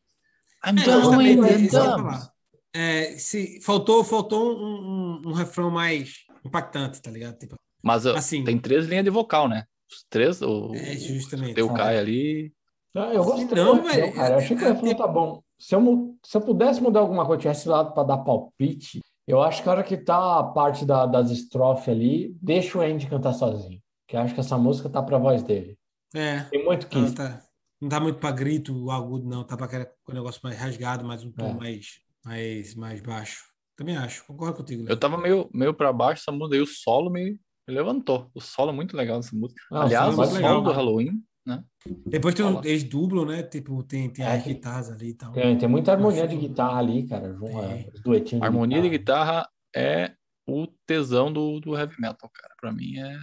I'm 0.65 0.77
É, 0.79 0.85
eu 0.87 1.21
ia 1.21 1.57
dumps. 1.57 1.71
falar. 1.71 2.31
É, 2.73 3.17
se, 3.17 3.59
faltou 3.61 4.03
faltou 4.03 4.55
um, 4.55 5.21
um, 5.25 5.29
um 5.29 5.33
refrão 5.33 5.71
mais 5.71 6.13
impactante, 6.45 7.01
tá 7.01 7.09
ligado? 7.09 7.37
Tipo, 7.39 7.55
Mas 7.81 8.05
Assim. 8.05 8.43
tem 8.43 8.57
três 8.59 8.85
linhas 8.85 9.03
de 9.05 9.09
vocal, 9.09 9.47
né? 9.47 9.63
Os 9.91 10.05
três, 10.09 10.41
o, 10.41 10.71
é, 10.75 10.95
justamente. 10.95 11.55
tem 11.55 11.63
o 11.63 11.73
Kai 11.73 11.97
ali. 11.97 12.53
Ah, 12.95 13.11
Eu 13.13 13.23
gostei. 13.23 13.55
Não, 13.63 13.81
velho, 13.83 14.13
Cara. 14.13 14.33
Eu 14.35 14.37
achei 14.39 14.55
que 14.57 14.63
o 14.63 14.67
é- 14.67 14.71
refrão 14.71 14.91
é- 14.91 14.95
tá 14.95 15.07
bom. 15.07 15.41
Se 15.57 15.75
eu, 15.75 16.15
se 16.23 16.37
eu 16.37 16.41
pudesse 16.41 16.81
mudar 16.81 16.99
alguma 16.99 17.25
coisa, 17.25 17.41
tivesse 17.41 17.67
lado 17.67 17.93
para 17.93 18.03
dar 18.03 18.17
palpite, 18.19 18.99
eu 19.27 19.41
acho 19.41 19.61
que 19.63 19.69
a 19.69 19.71
hora 19.71 19.83
que 19.83 19.97
tá 19.97 20.39
a 20.39 20.43
parte 20.43 20.85
da- 20.85 21.05
das 21.05 21.29
estrofes 21.31 21.89
ali, 21.89 22.35
deixa 22.41 22.77
o 22.77 22.81
Andy 22.81 23.07
cantar 23.07 23.33
sozinho. 23.33 23.79
Que 24.09 24.17
acho 24.17 24.33
que 24.33 24.39
essa 24.39 24.57
música 24.57 24.89
tá 24.89 25.01
pra 25.03 25.17
voz 25.19 25.43
dele. 25.43 25.77
É, 26.15 26.41
Tem 26.45 26.65
muito 26.65 26.87
ela 26.91 27.03
Kiske. 27.03 27.15
tá, 27.15 27.41
não 27.79 27.87
tá 27.89 27.99
muito 27.99 28.17
pra 28.19 28.31
grito 28.31 28.89
agudo, 28.89 29.27
não. 29.29 29.43
Tá 29.43 29.55
pra 29.55 29.67
aquele 29.67 29.85
negócio 30.11 30.41
mais 30.43 30.57
rasgado, 30.57 31.05
mais 31.05 31.23
um 31.23 31.31
tom 31.31 31.49
É. 31.49 31.53
mais, 31.53 31.85
mais, 32.25 32.73
mais 32.75 33.01
baixo. 33.01 33.43
Também 33.77 33.95
acho, 33.95 34.25
concordo 34.25 34.57
contigo. 34.57 34.85
Eu 34.89 34.97
tava 34.99 35.15
meio, 35.17 35.47
meio 35.53 35.73
pra 35.73 35.93
baixo 35.93 36.23
essa 36.23 36.31
música, 36.35 36.55
aí 36.55 36.61
o 36.61 36.65
solo 36.65 37.09
me, 37.11 37.31
me 37.67 37.73
levantou. 37.73 38.29
O 38.33 38.41
solo 38.41 38.71
é 38.71 38.73
muito 38.73 38.97
legal 38.97 39.17
nessa 39.17 39.35
música. 39.35 39.61
Não, 39.71 39.83
Aliás, 39.83 40.13
solo 40.15 40.17
o 40.17 40.23
é 40.23 40.25
solo 40.25 40.37
legal, 40.37 40.61
do 40.63 40.69
né? 40.71 40.75
Halloween, 40.75 41.23
né? 41.45 41.63
Depois 42.07 42.33
tem, 42.35 42.43
o- 42.45 42.61
eles 42.65 42.83
dublam, 42.83 43.25
né? 43.27 43.43
Tipo, 43.43 43.81
tem, 43.83 44.09
tem 44.09 44.25
É, 44.25 44.31
as 44.35 44.43
guitarras 44.43 44.89
ali 44.89 45.09
e 45.09 45.13
tal. 45.13 45.31
Tem, 45.31 45.55
tem 45.57 45.69
muita 45.69 45.91
harmonia 45.91 46.27
de 46.27 46.35
guitarra 46.35 46.79
ali, 46.79 47.07
cara. 47.07 47.27
É, 47.27 47.89
Os 47.93 48.01
duetinhos 48.01 48.43
harmonia 48.43 48.81
de 48.81 48.89
guitarra. 48.89 49.43
guitarra 49.43 49.49
é 49.75 50.13
o 50.47 50.65
tesão 50.87 51.31
do, 51.31 51.59
do 51.59 51.77
heavy 51.77 51.95
metal, 51.99 52.29
cara. 52.33 52.53
Pra 52.59 52.73
mim 52.73 52.97
é, 52.97 53.15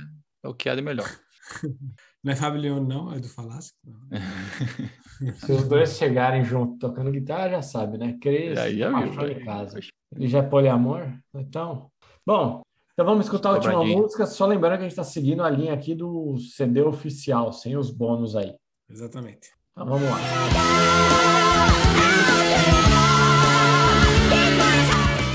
é 0.46 0.48
o 0.48 0.54
que 0.54 0.68
há 0.68 0.74
de 0.74 0.82
melhor. 0.82 1.08
Não 2.22 2.32
é 2.32 2.36
Fábio 2.36 2.60
Leão, 2.60 2.82
não, 2.82 3.12
é 3.12 3.20
do 3.20 3.28
Falácio. 3.28 3.72
Se 5.46 5.52
os 5.52 5.68
dois 5.68 5.96
chegarem 5.96 6.44
junto 6.44 6.76
tocando 6.76 7.12
guitarra, 7.12 7.50
já 7.50 7.62
sabe, 7.62 7.98
né? 7.98 8.18
Cris, 8.20 8.58
achou 8.58 9.28
em 9.28 9.44
casa. 9.44 9.78
Ele 10.12 10.26
já 10.26 10.40
é 10.40 10.42
poliamor? 10.42 11.08
Então, 11.32 11.88
bom, 12.26 12.62
então 12.92 13.06
vamos 13.06 13.26
escutar 13.26 13.50
a 13.50 13.52
última 13.52 13.84
música. 13.84 14.26
Só 14.26 14.44
lembrando 14.44 14.72
que 14.72 14.78
a 14.78 14.82
gente 14.82 14.90
está 14.90 15.04
seguindo 15.04 15.44
a 15.44 15.48
linha 15.48 15.72
aqui 15.72 15.94
do 15.94 16.36
CD 16.36 16.82
oficial, 16.82 17.52
sem 17.52 17.76
os 17.76 17.90
bônus 17.92 18.34
aí. 18.34 18.56
Exatamente. 18.90 19.50
Então 19.70 19.86
vamos 19.86 20.10
lá. 20.10 20.18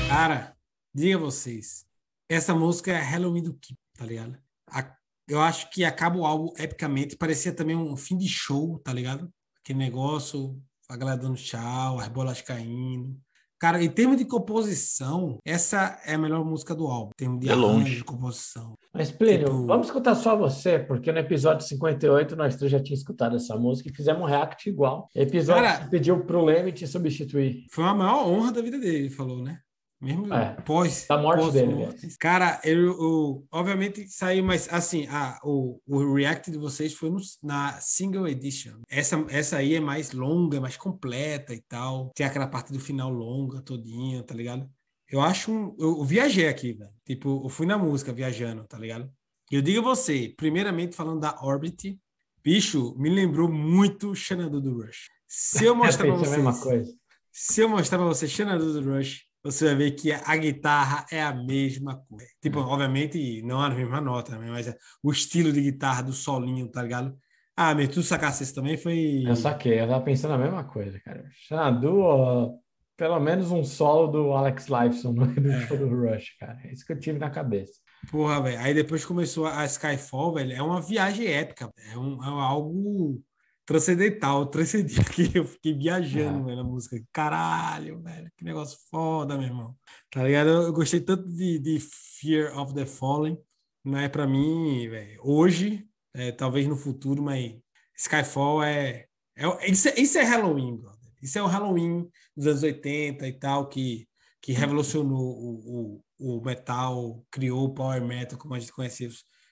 Cara, 0.09 0.55
diga 0.93 1.17
vocês, 1.17 1.85
essa 2.27 2.53
música 2.53 2.91
é 2.91 2.99
Halloween 2.99 3.43
do 3.43 3.53
Keep, 3.53 3.79
tá 3.97 4.05
ligado? 4.05 4.37
A- 4.67 5.00
eu 5.27 5.39
acho 5.41 5.69
que 5.71 5.83
acaba 5.83 6.17
o 6.17 6.25
álbum 6.25 6.51
epicamente, 6.57 7.15
parecia 7.17 7.53
também 7.53 7.75
um 7.75 7.95
fim 7.95 8.17
de 8.17 8.27
show, 8.27 8.79
tá 8.79 8.91
ligado? 8.93 9.29
Aquele 9.63 9.79
negócio, 9.79 10.57
a 10.89 10.97
galera 10.97 11.17
dando 11.21 11.35
tchau, 11.35 11.99
as 11.99 12.07
bolas 12.07 12.41
caindo. 12.41 13.15
Cara, 13.59 13.83
em 13.83 13.89
termos 13.91 14.17
de 14.17 14.25
composição, 14.25 15.37
essa 15.45 15.99
é 16.05 16.15
a 16.15 16.17
melhor 16.17 16.43
música 16.43 16.73
do 16.73 16.87
álbum. 16.87 17.11
Em 17.13 17.17
termos 17.17 17.39
de 17.41 17.47
De 17.47 17.53
longe. 17.53 17.81
arranjo, 17.81 17.95
de 17.97 18.03
composição. 18.03 18.73
Mas, 18.91 19.11
Plínio, 19.11 19.45
Tipo- 19.45 19.65
vamos 19.67 19.85
escutar 19.87 20.15
só 20.15 20.35
você, 20.35 20.79
porque 20.79 21.11
no 21.11 21.19
episódio 21.19 21.65
58 21.67 22.35
nós 22.35 22.55
três 22.55 22.71
já 22.71 22.79
tínhamos 22.79 23.01
escutado 23.01 23.35
essa 23.35 23.55
música 23.55 23.89
e 23.89 23.95
fizemos 23.95 24.23
um 24.23 24.25
react 24.25 24.67
igual. 24.67 25.07
Episódio 25.15 25.61
Cara- 25.63 25.77
que 25.77 25.83
você 25.85 25.89
pediu 25.91 26.25
pro 26.25 26.43
Leme 26.43 26.71
te 26.71 26.87
substituir. 26.87 27.65
Foi 27.71 27.83
a 27.83 27.93
maior 27.93 28.27
honra 28.27 28.51
da 28.51 28.61
vida 28.63 28.79
dele, 28.79 28.97
ele 28.97 29.09
falou, 29.11 29.43
né? 29.43 29.59
Mesmo 30.01 30.33
É, 30.33 30.55
pós. 30.65 31.05
da 31.07 31.17
morte 31.21 31.41
pós 31.41 31.53
dele, 31.53 31.75
morte. 31.75 32.07
Cara, 32.19 32.59
eu, 32.63 32.79
eu- 32.99 33.47
obviamente 33.51 34.07
saiu, 34.09 34.43
mas 34.43 34.67
assim, 34.73 35.05
a, 35.07 35.39
o, 35.43 35.79
o 35.87 36.13
react 36.15 36.49
de 36.49 36.57
vocês 36.57 36.93
foi 36.93 37.09
no- 37.11 37.19
na 37.43 37.73
single 37.79 38.27
edition. 38.27 38.79
Essa, 38.89 39.23
essa 39.29 39.57
aí 39.57 39.75
é 39.75 39.79
mais 39.79 40.11
longa, 40.11 40.59
mais 40.59 40.75
completa 40.75 41.53
e 41.53 41.61
tal. 41.61 42.09
Tem 42.15 42.25
aquela 42.25 42.47
parte 42.47 42.73
do 42.73 42.79
final 42.79 43.11
longa, 43.11 43.61
todinha, 43.61 44.23
tá 44.23 44.33
ligado? 44.33 44.67
Eu 45.07 45.21
acho 45.21 45.51
um. 45.51 45.75
Eu, 45.77 45.97
eu 45.99 46.03
viajei 46.03 46.47
aqui, 46.47 46.73
velho. 46.73 46.89
Tipo, 47.05 47.41
eu 47.45 47.49
fui 47.49 47.67
na 47.67 47.77
música 47.77 48.11
viajando, 48.11 48.63
tá 48.67 48.79
ligado? 48.79 49.07
E 49.51 49.55
eu 49.55 49.61
digo 49.61 49.79
a 49.81 49.83
você, 49.95 50.33
primeiramente 50.37 50.95
falando 50.95 51.19
da 51.19 51.37
Orbit, 51.43 51.99
bicho, 52.43 52.95
me 52.97 53.09
lembrou 53.09 53.51
muito 53.51 54.15
Xanadu 54.15 54.59
do 54.61 54.81
Rush. 54.81 55.09
Se 55.27 55.65
eu 55.65 55.75
mostrar 55.75 56.05
pra 56.07 56.15
Pensei 56.15 56.33
a 56.33 56.37
mesma 56.37 56.51
vocês. 56.53 56.63
coisa. 56.63 56.93
Se 57.31 57.61
eu 57.61 57.69
mostrar 57.69 57.97
pra 57.97 58.07
você 58.07 58.27
Xanadu 58.27 58.73
do 58.81 58.89
Rush, 58.93 59.25
você 59.43 59.65
vai 59.65 59.75
ver 59.75 59.91
que 59.91 60.11
a 60.11 60.37
guitarra 60.37 61.05
é 61.11 61.21
a 61.21 61.33
mesma 61.33 61.97
coisa. 62.07 62.27
Tipo, 62.41 62.59
obviamente, 62.59 63.41
não 63.43 63.59
a 63.61 63.69
mesma 63.69 63.99
nota, 64.01 64.37
né? 64.37 64.49
mas 64.49 64.73
o 65.01 65.11
estilo 65.11 65.51
de 65.51 65.61
guitarra 65.61 66.03
do 66.03 66.13
solinho, 66.13 66.67
tá 66.69 66.83
ligado? 66.83 67.17
Ah, 67.55 67.75
mas 67.75 67.89
tu 67.89 68.01
sacasse 68.01 68.43
isso 68.43 68.55
também 68.55 68.77
foi. 68.77 69.23
Eu 69.25 69.35
saquei, 69.35 69.79
eu 69.81 69.87
tava 69.87 70.03
pensando 70.03 70.33
a 70.33 70.37
mesma 70.37 70.63
coisa, 70.63 70.99
cara. 71.01 71.23
Xanadu, 71.47 71.99
ó, 71.99 72.53
pelo 72.95 73.19
menos 73.19 73.51
um 73.51 73.63
solo 73.63 74.07
do 74.07 74.31
Alex 74.33 74.67
Lifeson 74.67 75.11
no 75.11 75.25
do 75.35 75.51
É. 75.51 75.67
show 75.67 75.77
do 75.77 75.87
Rush, 75.89 76.37
cara. 76.39 76.59
É 76.63 76.71
isso 76.73 76.85
que 76.85 76.93
eu 76.93 76.99
tive 76.99 77.19
na 77.19 77.29
cabeça. 77.29 77.73
Porra, 78.09 78.41
velho. 78.41 78.59
Aí 78.59 78.73
depois 78.73 79.05
começou 79.05 79.45
a 79.45 79.65
Skyfall, 79.65 80.33
velho. 80.33 80.53
É 80.53 80.61
uma 80.61 80.81
viagem 80.81 81.27
épica, 81.27 81.69
é, 81.91 81.97
um, 81.97 82.23
é 82.23 82.27
algo 82.27 83.21
transcendental. 83.65 84.41
Eu 84.41 84.45
transcendi 84.47 84.99
aqui, 84.99 85.31
eu 85.35 85.45
fiquei 85.45 85.73
viajando, 85.73 86.39
É. 86.39 86.43
velho, 86.45 86.57
na 86.57 86.63
música. 86.63 87.01
Caralho, 87.11 88.01
velho. 88.01 88.31
Que 88.37 88.43
negócio 88.43 88.77
foda, 88.89 89.37
meu 89.37 89.47
irmão. 89.47 89.75
Tá 90.09 90.23
ligado? 90.23 90.49
Eu, 90.49 90.61
eu 90.63 90.73
gostei 90.73 90.99
tanto 90.99 91.25
de, 91.29 91.59
de 91.59 91.79
Fear 92.19 92.57
of 92.57 92.73
the 92.73 92.85
Fallen, 92.85 93.37
mas 93.83 94.09
pra 94.09 94.27
mim, 94.27 94.87
velho, 94.89 95.19
hoje, 95.23 95.87
é, 96.13 96.31
talvez 96.31 96.67
no 96.67 96.75
futuro, 96.75 97.21
mas 97.23 97.55
Skyfall 97.97 98.63
é. 98.63 99.05
é 99.35 99.69
isso, 99.71 99.87
é 99.89 99.99
isso 99.99 100.17
é 100.17 100.23
Halloween, 100.23 100.77
brother. 100.77 100.99
Isso 101.21 101.37
é 101.37 101.43
o 101.43 101.47
Halloween 101.47 102.09
dos 102.35 102.47
anos 102.47 102.63
80 102.63 103.27
e 103.27 103.33
tal, 103.33 103.69
que, 103.69 104.07
que 104.41 104.51
revolucionou 104.53 105.21
o, 105.21 106.01
o, 106.19 106.37
o 106.37 106.41
metal, 106.43 107.23
criou 107.29 107.65
o 107.65 107.73
power 107.73 108.03
metal, 108.03 108.39
como 108.39 108.55
a 108.55 108.59
gente 108.59 108.71
conhecia. 108.73 109.07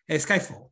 É 0.08 0.16
Skyfall. 0.16 0.72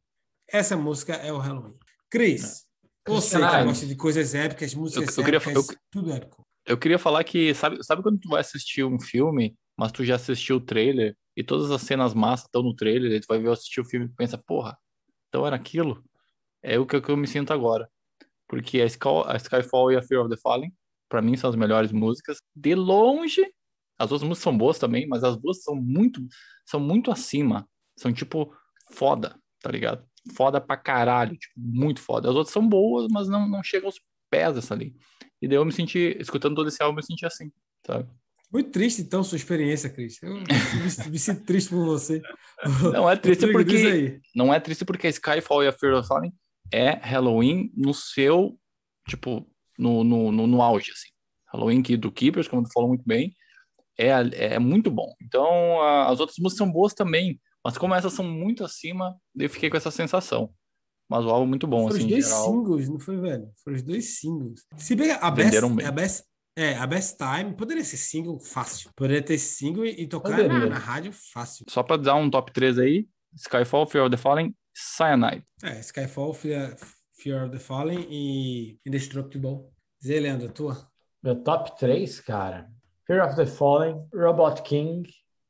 Essa 0.50 0.76
música 0.76 1.13
é 1.13 1.32
o 1.32 1.38
Halloween. 1.38 1.78
Cris, 2.10 2.65
que 3.07 3.31
Caralho. 3.31 3.67
gosta 3.67 3.85
de 3.85 3.95
coisas 3.95 4.35
épicas, 4.35 4.73
músicas 4.75 5.17
eu 5.17 5.23
queria- 5.23 5.37
épicas, 5.37 5.69
eu- 5.69 5.75
tudo 5.91 6.11
épico. 6.11 6.43
Eu 6.65 6.77
queria 6.77 6.99
falar 6.99 7.23
que, 7.23 7.53
sabe, 7.53 7.81
sabe 7.83 8.03
quando 8.03 8.19
tu 8.19 8.29
vai 8.29 8.41
assistir 8.41 8.83
um 8.83 8.99
filme, 8.99 9.55
mas 9.77 9.91
tu 9.91 10.03
já 10.03 10.15
assistiu 10.15 10.57
o 10.57 10.61
trailer, 10.61 11.15
e 11.35 11.43
todas 11.43 11.71
as 11.71 11.81
cenas 11.81 12.13
massas 12.13 12.45
estão 12.47 12.61
no 12.63 12.75
trailer, 12.75 13.11
e 13.11 13.19
tu 13.21 13.25
vai 13.27 13.39
ver 13.39 13.49
assistir 13.51 13.79
o 13.79 13.85
filme 13.85 14.07
e 14.07 14.09
pensa, 14.09 14.37
porra, 14.37 14.77
então 15.29 15.45
era 15.47 15.55
aquilo? 15.55 16.03
É 16.61 16.77
o 16.77 16.85
que, 16.85 16.99
que 16.99 17.09
eu 17.09 17.15
me 17.17 17.27
sinto 17.27 17.53
agora. 17.53 17.87
Porque 18.49 18.81
a, 18.81 18.85
Sky- 18.85 19.23
a 19.25 19.35
Skyfall 19.37 19.91
e 19.91 19.95
a 19.97 20.01
Fear 20.01 20.21
of 20.25 20.29
the 20.29 20.39
Fallen, 20.41 20.73
pra 21.07 21.21
mim, 21.21 21.37
são 21.37 21.49
as 21.49 21.55
melhores 21.55 21.91
músicas. 21.91 22.37
De 22.55 22.73
longe, 22.75 23.45
as 23.99 24.11
outras 24.11 24.27
músicas 24.27 24.43
são 24.43 24.57
boas 24.57 24.77
também, 24.79 25.07
mas 25.07 25.23
as 25.23 25.37
duas 25.37 25.61
são 25.63 25.75
muito, 25.75 26.21
são 26.65 26.79
muito 26.79 27.11
acima. 27.11 27.67
São 27.97 28.11
tipo 28.11 28.53
foda, 28.91 29.37
tá 29.61 29.71
ligado? 29.71 30.05
Foda 30.35 30.59
pra 30.61 30.77
caralho, 30.77 31.35
tipo, 31.37 31.53
muito 31.57 32.01
foda. 32.01 32.29
As 32.29 32.35
outras 32.35 32.53
são 32.53 32.67
boas, 32.67 33.07
mas 33.11 33.27
não, 33.27 33.47
não 33.47 33.63
chegam 33.63 33.87
aos 33.87 33.99
pés 34.29 34.55
dessa 34.55 34.73
ali. 34.73 34.95
E 35.41 35.47
daí 35.47 35.57
eu 35.57 35.65
me 35.65 35.71
senti, 35.71 36.17
escutando 36.19 36.55
todo 36.55 36.67
esse 36.67 36.81
álbum, 36.81 36.93
eu 36.93 36.97
me 36.97 37.03
senti 37.05 37.25
assim, 37.25 37.51
sabe? 37.85 38.07
Muito 38.51 38.71
triste, 38.71 39.01
então, 39.01 39.23
sua 39.23 39.35
experiência, 39.35 39.89
Cris. 39.89 40.21
Eu 40.23 40.33
me, 40.35 41.09
me 41.11 41.19
sinto 41.19 41.43
triste 41.45 41.69
por 41.69 41.85
você. 41.85 42.21
Não 42.93 43.09
é 43.09 43.15
triste 43.15 43.45
porque 43.51 44.19
não 44.33 44.53
é 44.53 44.59
triste 44.59 44.83
porque 44.83 45.07
Skyfall 45.09 45.63
e 45.63 45.67
a 45.67 45.71
Fear 45.71 45.93
of 45.99 46.07
Fallen 46.07 46.33
é 46.71 46.89
Halloween 46.91 47.71
no 47.75 47.93
seu, 47.93 48.57
tipo, 49.07 49.45
no, 49.77 50.03
no, 50.03 50.31
no, 50.31 50.47
no 50.47 50.61
auge, 50.61 50.91
assim. 50.91 51.09
Halloween 51.53 51.81
que 51.83 51.95
do 51.95 52.11
Keepers, 52.11 52.47
como 52.47 52.63
tu 52.63 52.71
falou 52.73 52.89
muito 52.89 53.03
bem, 53.05 53.35
é, 53.97 54.09
é 54.55 54.59
muito 54.59 54.89
bom. 54.89 55.13
Então, 55.21 55.81
a- 55.81 56.09
as 56.09 56.19
outras 56.19 56.37
músicas 56.39 56.57
são 56.57 56.71
boas 56.71 56.93
também, 56.93 57.39
mas 57.67 57.77
como 57.77 57.93
essas 57.93 58.13
são 58.13 58.23
muito 58.23 58.63
acima, 58.63 59.19
eu 59.38 59.49
fiquei 59.49 59.69
com 59.69 59.75
essa 59.75 59.91
sensação. 59.91 60.53
Mas 61.10 61.25
o 61.25 61.30
álbum 61.30 61.43
é 61.43 61.49
muito 61.49 61.67
bom, 61.67 61.82
Foram 61.82 61.97
assim, 61.97 62.06
os 62.06 62.10
dois 62.10 62.25
geral. 62.25 62.45
singles, 62.45 62.88
não 62.88 62.97
foi, 62.97 63.17
velho? 63.17 63.51
Foram 63.62 63.75
os 63.75 63.84
dois 63.84 64.19
singles. 64.21 64.65
Se 64.77 64.95
bem 64.95 65.08
que 65.10 65.19
a 65.21 65.30
best, 65.30 65.62
bem. 65.75 65.86
a 65.86 65.91
best, 65.91 66.23
é, 66.56 66.77
a 66.77 66.88
best 66.88 67.17
Time 67.17 67.53
poderia 67.58 67.84
ser 67.84 67.97
single 67.97 68.39
fácil. 68.39 68.89
Poderia 68.95 69.21
ter 69.21 69.38
single 69.38 69.86
e, 69.86 70.03
e 70.03 70.08
tocar 70.08 70.38
na, 70.47 70.65
na 70.65 70.77
rádio 70.77 71.12
fácil. 71.12 71.65
Só 71.67 71.84
pra 71.84 71.97
dar 71.97 72.15
um 72.15 72.30
top 72.30 72.53
3 72.53 72.80
aí, 72.80 73.06
Skyfall, 73.36 73.86
Fear 73.86 74.06
of 74.06 74.12
the 74.15 74.17
Fallen, 74.17 74.56
Cyanide. 74.73 75.43
É, 75.62 75.77
Skyfall, 75.82 76.34
Fear, 76.34 76.77
Fear 77.21 77.47
of 77.47 77.51
the 77.51 77.60
Fallen 77.60 78.08
e 78.10 78.80
Indestructible. 78.86 79.65
Aí, 80.06 80.17
Leandro, 80.21 80.47
a 80.47 80.51
tua? 80.53 80.89
Meu 81.21 81.36
top 81.43 81.77
3, 81.77 82.21
cara. 82.21 82.71
Fear 83.06 83.27
of 83.27 83.36
the 83.36 83.45
Fallen, 83.45 84.08
Robot 84.13 84.62
King 84.62 85.06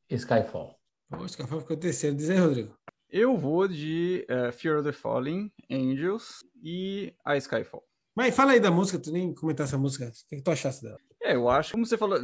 e 0.09 0.15
Skyfall. 0.15 0.76
Pô, 1.09 1.25
Skyfall 1.25 1.61
ficou 1.61 1.77
terceiro. 1.77 2.15
Diz 2.15 2.29
aí, 2.29 2.37
Rodrigo. 2.37 2.77
Eu 3.09 3.37
vou 3.37 3.67
de 3.67 4.25
eh, 4.27 4.51
Fear 4.51 4.79
of 4.79 4.85
the 4.85 4.91
Fallen, 4.91 5.51
Angels 5.71 6.43
e 6.61 7.13
a 7.23 7.37
Skyfall. 7.37 7.83
Mas 8.13 8.35
fala 8.35 8.51
aí 8.51 8.59
da 8.59 8.71
música, 8.71 8.99
tu 8.99 9.11
nem 9.11 9.33
comentar 9.33 9.65
essa 9.65 9.77
música. 9.77 10.07
O 10.07 10.11
que, 10.27 10.37
que 10.37 10.41
tu 10.41 10.51
achaste 10.51 10.83
dela? 10.83 10.97
É, 11.21 11.35
eu 11.35 11.49
acho, 11.49 11.71
como 11.71 11.85
você 11.85 11.97
falou, 11.97 12.19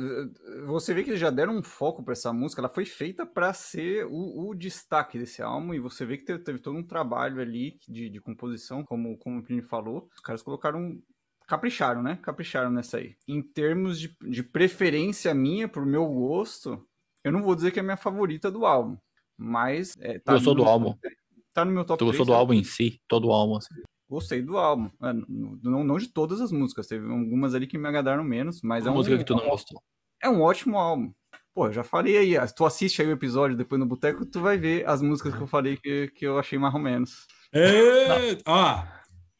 você 0.65 0.93
vê 0.93 1.03
que 1.03 1.09
eles 1.09 1.19
já 1.19 1.29
deram 1.29 1.57
um 1.57 1.63
foco 1.63 2.03
pra 2.03 2.13
essa 2.13 2.31
música, 2.31 2.61
ela 2.61 2.69
foi 2.69 2.85
feita 2.85 3.25
pra 3.25 3.53
ser 3.53 4.05
o, 4.05 4.49
o 4.49 4.55
destaque 4.55 5.17
desse 5.17 5.41
álbum, 5.41 5.73
e 5.73 5.79
você 5.79 6.05
vê 6.05 6.17
que 6.17 6.25
teve, 6.25 6.39
teve 6.39 6.59
todo 6.59 6.77
um 6.77 6.83
trabalho 6.83 7.41
ali 7.41 7.77
de, 7.87 8.09
de 8.09 8.21
composição, 8.21 8.83
como, 8.83 9.17
como 9.17 9.39
o 9.39 9.43
Plínio 9.43 9.67
falou, 9.67 10.09
os 10.15 10.21
caras 10.21 10.41
colocaram, 10.41 11.01
capricharam, 11.47 12.01
né? 12.01 12.17
Capricharam 12.21 12.71
nessa 12.71 12.97
aí. 12.97 13.15
Em 13.27 13.41
termos 13.41 13.99
de, 13.99 14.15
de 14.21 14.41
preferência 14.41 15.33
minha, 15.33 15.67
pro 15.67 15.85
meu 15.85 16.07
gosto, 16.07 16.87
eu 17.23 17.31
não 17.31 17.41
vou 17.41 17.55
dizer 17.55 17.71
que 17.71 17.79
é 17.79 17.81
a 17.81 17.83
minha 17.83 17.97
favorita 17.97 18.51
do 18.51 18.65
álbum, 18.65 18.97
mas... 19.38 19.95
É, 19.99 20.19
tá 20.19 20.33
Gostou 20.33 20.53
no 20.55 20.63
do 20.63 20.69
álbum? 20.69 20.93
top- 20.93 21.15
Tá 21.53 21.63
no 21.63 21.71
meu 21.71 21.86
top 21.86 21.99
Tu 21.99 22.05
gostou 22.05 22.25
3, 22.25 22.27
do 22.27 22.33
tá? 22.33 22.39
álbum 22.39 22.53
em 22.53 22.63
si? 22.63 22.99
Todo 23.07 23.27
o 23.27 23.31
álbum, 23.31 23.57
assim. 23.57 23.75
Gostei 24.09 24.41
do 24.41 24.57
álbum. 24.57 24.89
É, 25.03 25.13
não, 25.13 25.83
não 25.83 25.97
de 25.99 26.07
todas 26.07 26.41
as 26.41 26.51
músicas, 26.51 26.88
teve 26.88 27.05
algumas 27.07 27.53
ali 27.53 27.67
que 27.67 27.77
me 27.77 27.88
agradaram 27.88 28.23
menos, 28.23 28.59
mas 28.63 28.86
a 28.86 28.89
é 28.89 28.91
um, 28.91 28.95
música 28.95 29.17
que 29.17 29.23
tu 29.23 29.36
não 29.36 29.47
gostou. 29.47 29.79
é 30.21 30.27
um 30.29 30.41
ótimo 30.41 30.77
álbum. 30.79 31.12
Pô, 31.53 31.67
eu 31.67 31.73
já 31.73 31.83
falei 31.83 32.17
aí, 32.17 32.36
ah, 32.36 32.47
se 32.47 32.55
tu 32.55 32.65
assiste 32.65 32.99
aí 33.01 33.07
o 33.07 33.12
episódio 33.12 33.55
depois 33.55 33.79
no 33.79 33.86
Boteco, 33.86 34.25
tu 34.25 34.41
vai 34.41 34.57
ver 34.57 34.88
as 34.89 35.03
músicas 35.03 35.36
que 35.36 35.41
eu 35.41 35.47
falei 35.47 35.77
que, 35.77 36.07
que 36.15 36.25
eu 36.25 36.39
achei 36.39 36.57
mais 36.57 36.73
ou 36.73 36.79
menos. 36.79 37.27
É, 37.53 38.36
ó, 38.47 38.83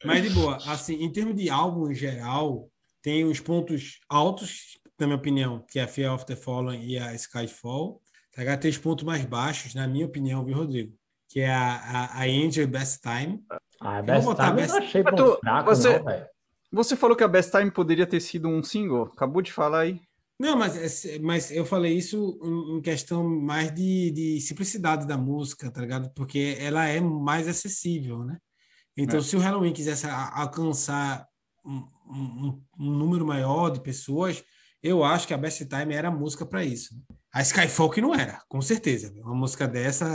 mas 0.04 0.22
de 0.22 0.30
boa, 0.30 0.56
assim, 0.68 0.94
em 1.02 1.10
termos 1.10 1.34
de 1.34 1.50
álbum 1.50 1.90
em 1.90 1.94
geral, 1.94 2.68
tem 3.02 3.24
os 3.24 3.40
pontos 3.40 3.98
altos, 4.08 4.78
na 4.98 5.06
minha 5.06 5.16
opinião, 5.18 5.64
que 5.70 5.78
é 5.78 5.82
a 5.84 5.88
Fear 5.88 6.14
of 6.14 6.24
the 6.26 6.36
Fallen 6.36 6.82
e 6.84 6.98
a 6.98 7.14
Skyfall. 7.14 8.00
Tá 8.32 8.42
ligado? 8.42 8.60
Tem 8.60 8.70
os 8.70 8.78
pontos 8.78 9.04
mais 9.04 9.24
baixos, 9.24 9.74
na 9.74 9.86
minha 9.86 10.06
opinião, 10.06 10.44
viu, 10.44 10.56
Rodrigo? 10.56 10.92
Que 11.28 11.40
é 11.40 11.50
a, 11.52 11.74
a, 11.76 12.20
a 12.20 12.24
Angel 12.24 12.66
Best 12.66 13.00
Time. 13.00 13.40
Ah, 13.80 14.02
Best 14.02 14.26
Time 14.26 14.48
eu 14.48 14.54
Best- 14.54 14.68
não 14.72 14.78
achei 14.78 15.02
ponto 15.04 15.16
tu- 15.34 15.38
fraco, 15.40 15.70
você- 15.74 15.98
não, 15.98 16.04
velho. 16.04 16.26
Você 16.72 16.96
falou 16.96 17.16
que 17.16 17.22
a 17.22 17.28
Best 17.28 17.50
Time 17.52 17.70
poderia 17.70 18.06
ter 18.06 18.18
sido 18.20 18.48
um 18.48 18.62
single, 18.62 19.04
acabou 19.04 19.40
de 19.40 19.52
falar 19.52 19.80
aí. 19.80 20.00
Não, 20.40 20.56
mas, 20.56 21.04
é- 21.04 21.18
mas 21.20 21.52
eu 21.52 21.64
falei 21.64 21.92
isso 21.96 22.40
em 22.76 22.80
questão 22.82 23.22
mais 23.28 23.72
de, 23.72 24.10
de 24.10 24.40
simplicidade 24.40 25.06
da 25.06 25.16
música, 25.16 25.70
tá 25.70 25.80
ligado? 25.80 26.10
Porque 26.14 26.56
ela 26.58 26.86
é 26.86 27.00
mais 27.00 27.46
acessível, 27.46 28.24
né? 28.24 28.38
Então, 28.96 29.20
É. 29.20 29.22
se 29.22 29.36
o 29.36 29.38
Halloween 29.38 29.72
quisesse 29.72 30.06
a- 30.06 30.40
alcançar 30.40 31.26
um, 31.64 31.84
um- 32.10 32.62
um 32.80 32.90
número 32.90 33.24
maior 33.24 33.70
de 33.70 33.80
pessoas, 33.80 34.42
eu 34.84 35.02
acho 35.02 35.26
que 35.26 35.34
a 35.34 35.38
Best 35.38 35.64
Time 35.66 35.94
era 35.94 36.08
a 36.08 36.12
música 36.12 36.44
para 36.46 36.62
isso. 36.64 36.94
né? 36.94 37.00
A 37.32 37.42
Skyfall 37.42 37.90
que 37.90 38.00
não 38.00 38.14
era, 38.14 38.40
com 38.48 38.60
certeza. 38.62 39.12
Uma 39.22 39.34
música 39.34 39.66
dessa, 39.66 40.06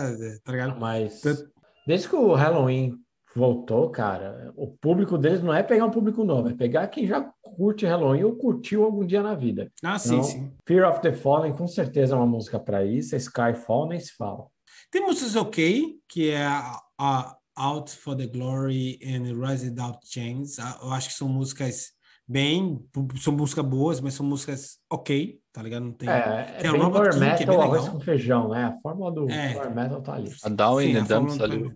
tá 0.43 0.51
ligado? 0.53 0.79
Mas 0.79 1.19
Tanto- 1.21 1.49
desde 1.85 2.07
que 2.07 2.15
o 2.15 2.33
Halloween 2.33 2.93
voltou, 3.35 3.89
cara, 3.89 4.51
o 4.55 4.67
público 4.67 5.17
deles 5.17 5.41
não 5.43 5.53
é 5.53 5.61
pegar 5.61 5.85
um 5.85 5.91
público 5.91 6.23
novo, 6.23 6.49
é 6.49 6.53
pegar 6.53 6.87
quem 6.87 7.05
já 7.05 7.21
curte 7.43 7.85
Halloween 7.85 8.23
ou 8.23 8.35
curtiu 8.35 8.83
algum 8.83 9.05
dia 9.05 9.21
na 9.21 9.35
vida. 9.35 9.71
Ah, 9.83 9.99
sim, 9.99 10.13
Então, 10.15 10.23
sim. 10.23 10.53
Fear 10.67 10.89
of 10.89 11.01
the 11.01 11.11
Fallen 11.13 11.53
com 11.53 11.67
certeza 11.67 12.13
é 12.15 12.17
uma 12.17 12.25
música 12.25 12.59
para 12.59 12.83
isso, 12.85 13.15
Skyfall 13.15 13.87
nem 13.89 13.99
se 13.99 14.13
fala. 14.15 14.47
Tem 14.91 15.01
músicas 15.01 15.35
ok, 15.35 15.95
que 16.07 16.29
é 16.31 16.45
a, 16.45 16.79
a 16.97 17.37
Out 17.55 17.91
for 17.97 18.15
the 18.15 18.25
Glory 18.27 18.97
and 19.03 19.23
Rise 19.45 19.69
Without 19.69 19.99
Chains. 20.05 20.57
Eu 20.81 20.91
acho 20.91 21.09
que 21.09 21.13
são 21.15 21.27
músicas 21.27 21.91
bem, 22.29 22.79
são 23.19 23.33
músicas 23.33 23.65
boas, 23.65 23.99
mas 23.99 24.13
são 24.13 24.25
músicas 24.25 24.77
ok, 24.89 25.39
tá 25.51 25.63
ligado? 25.63 25.83
Não 25.85 25.91
tem. 25.93 26.07
É, 26.07 26.13
é 26.13 26.43
Tem 26.61 26.69
a 26.69 26.73
bem 26.73 26.81
Robot 26.81 27.09
King, 27.09 27.19
que 27.19 27.25
é 27.25 27.29
metal, 27.31 27.47
bem 27.57 27.65
arroz 27.65 27.81
legal. 27.81 27.93
com 27.95 27.99
feijão, 27.99 28.49
né? 28.49 28.63
A 28.65 28.77
fórmula 28.81 29.11
do 29.11 29.29
É. 29.29 29.53
power 29.53 29.73
metal 29.75 30.01
tá 30.01 30.13
ali. 30.13 30.31
A 30.43 30.49
Down 30.49 30.79
Sim, 30.79 30.89
in 30.89 30.93
the 30.93 31.01
Dumps 31.01 31.41
ali 31.41 31.75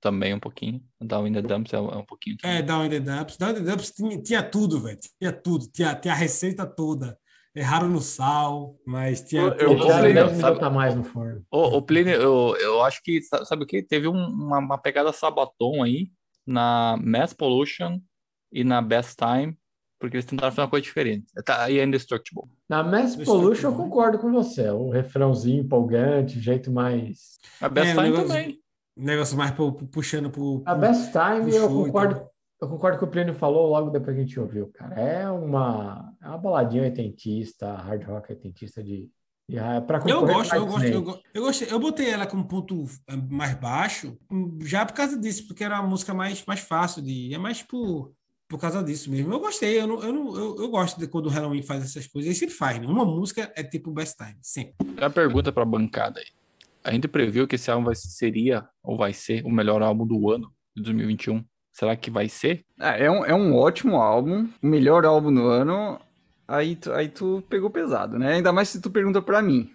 também 0.00 0.34
um 0.34 0.40
pouquinho. 0.40 0.82
A 1.00 1.04
Down 1.04 1.26
in 1.28 1.32
the 1.32 1.42
Dumps 1.42 1.72
é, 1.72 1.78
um 1.80 2.00
é 2.00 2.02
pouquinho. 2.04 2.36
É, 2.42 2.60
também. 2.60 2.64
Down 2.66 2.84
in 2.86 2.90
the 2.90 3.00
Dumps. 3.00 3.36
Down 3.36 3.50
in 3.50 3.54
the 3.54 3.60
Dumps 3.60 3.90
tinha, 3.92 4.20
tinha 4.20 4.42
tudo, 4.42 4.80
velho. 4.80 4.98
Tinha 5.20 5.32
tudo. 5.32 5.66
Tinha, 5.72 5.94
tinha 5.94 6.12
a 6.12 6.16
receita 6.16 6.66
toda. 6.66 7.16
erraram 7.54 7.86
no 7.88 8.00
sal, 8.00 8.74
mas 8.86 9.20
tinha. 9.22 9.42
Eu- 9.42 9.52
eu- 9.52 9.78
já 9.86 10.00
Plínio, 10.00 10.14
10 10.26 10.38
sabe- 10.38 10.64
a 10.64 10.70
mais 10.70 10.94
no 10.96 11.04
forno. 11.04 11.44
O, 11.50 11.76
o 11.76 11.82
Plínio, 11.82 12.14
eu, 12.14 12.56
eu 12.58 12.82
acho 12.82 13.02
que, 13.04 13.20
sa- 13.22 13.44
sabe 13.44 13.62
o 13.64 13.66
que? 13.66 13.82
Teve 13.82 14.08
um- 14.08 14.12
uma, 14.26 14.58
uma 14.58 14.78
pegada 14.78 15.12
Sabaton 15.12 15.82
aí 15.82 16.10
na 16.46 16.96
Mass 17.04 17.34
Pollution 17.34 18.00
e 18.50 18.64
na 18.64 18.80
Best 18.80 19.16
Time, 19.16 19.54
porque 20.02 20.16
eles 20.16 20.26
tentaram 20.26 20.50
fazer 20.50 20.62
uma 20.62 20.68
coisa 20.70 20.82
diferente. 20.84 21.26
Tá 21.44 21.62
aí 21.64 21.78
é 21.78 21.84
Indestructible. 21.84 22.42
Na 22.68 22.82
Mass 22.82 23.16
Pollution 23.16 23.68
eu 23.70 23.74
concordo 23.76 24.18
com 24.18 24.30
você. 24.32 24.68
O 24.70 24.90
refrãozinho 24.90 25.62
empolgante, 25.62 26.38
o 26.38 26.42
jeito 26.42 26.70
mais. 26.70 27.38
A 27.60 27.68
Best 27.68 27.90
É, 27.90 27.94
Time 27.94 28.08
negócio- 28.08 28.28
também. 28.28 28.58
Negócio 28.96 29.38
mais 29.38 29.50
pu- 29.52 29.72
pu- 29.72 29.86
puxando 29.86 30.28
pro. 30.30 30.62
A 30.66 30.74
Best 30.74 31.12
Time, 31.12 31.54
eu 31.54 31.64
e 31.66 31.68
concordo, 31.68 32.26
eu 32.60 32.68
concordo 32.68 32.98
com 32.98 33.04
o 33.04 33.08
que 33.08 33.10
o 33.10 33.12
Plínio 33.12 33.34
falou 33.34 33.70
logo 33.70 33.88
depois 33.90 34.14
que 34.14 34.20
a 34.22 34.24
gente 34.26 34.38
ouviu, 34.38 34.68
cara. 34.74 34.94
É 35.00 35.30
uma, 35.30 36.12
é 36.20 36.28
uma 36.28 36.36
baladinha 36.38 36.82
oitentista, 36.82 37.72
hard 37.74 38.02
rock 38.04 38.30
oitentista 38.32 38.82
de. 38.82 39.08
de 39.48 39.56
pra 39.86 39.98
Eu 40.06 40.26
gosto, 40.26 40.50
com 40.50 40.56
eu 40.56 40.66
gosto, 40.66 40.84
eu, 40.84 40.88
Snake. 41.00 41.04
go- 41.04 41.20
eu 41.32 41.42
gostei. 41.42 41.68
Eu 41.72 41.78
botei 41.80 42.10
ela 42.10 42.26
como 42.26 42.46
ponto 42.46 42.84
eh, 43.08 43.16
mais 43.30 43.54
baixo, 43.54 44.18
já 44.60 44.84
por 44.84 44.92
causa 44.94 45.16
disso, 45.18 45.46
porque 45.46 45.64
era 45.64 45.80
uma 45.80 45.88
música 45.88 46.12
mais, 46.12 46.44
mais 46.44 46.60
fácil 46.60 47.00
de. 47.02 47.32
É 47.32 47.38
mais 47.38 47.62
por, 47.62 48.12
por 48.52 48.60
causa 48.60 48.84
disso 48.84 49.10
mesmo. 49.10 49.32
Eu 49.32 49.40
gostei, 49.40 49.80
eu, 49.80 49.86
não, 49.86 50.02
eu, 50.02 50.12
não, 50.12 50.36
eu, 50.36 50.56
eu 50.58 50.68
gosto 50.68 51.00
de 51.00 51.08
quando 51.08 51.26
o 51.26 51.30
Halloween 51.30 51.62
faz 51.62 51.82
essas 51.82 52.06
coisas. 52.06 52.26
Ele 52.28 52.38
sempre 52.38 52.54
faz, 52.54 52.78
né? 52.78 52.86
Uma 52.86 53.04
música 53.06 53.50
é 53.56 53.62
tipo 53.62 53.90
Best 53.90 54.16
Time, 54.18 54.36
sempre. 54.42 54.74
Tem 54.78 54.94
uma 55.04 55.08
pergunta 55.10 55.50
pra 55.50 55.64
bancada 55.64 56.20
aí. 56.20 56.26
A 56.84 56.92
gente 56.92 57.08
previu 57.08 57.48
que 57.48 57.54
esse 57.54 57.70
álbum 57.70 57.86
vai, 57.86 57.94
seria 57.94 58.68
ou 58.82 58.96
vai 58.98 59.12
ser 59.14 59.42
o 59.46 59.50
melhor 59.50 59.80
álbum 59.82 60.06
do 60.06 60.30
ano 60.30 60.52
de 60.76 60.82
2021. 60.82 61.42
Será 61.72 61.96
que 61.96 62.10
vai 62.10 62.28
ser? 62.28 62.62
É, 62.78 63.06
é 63.06 63.10
um, 63.10 63.24
é 63.24 63.34
um 63.34 63.56
ótimo 63.56 63.96
álbum, 63.96 64.46
o 64.62 64.66
melhor 64.66 65.06
álbum 65.06 65.32
do 65.32 65.46
ano. 65.46 65.98
Aí 66.46 66.76
tu, 66.76 66.92
aí 66.92 67.08
tu 67.08 67.42
pegou 67.48 67.70
pesado, 67.70 68.18
né? 68.18 68.34
Ainda 68.34 68.52
mais 68.52 68.68
se 68.68 68.82
tu 68.82 68.90
pergunta 68.90 69.22
pra 69.22 69.40
mim. 69.40 69.70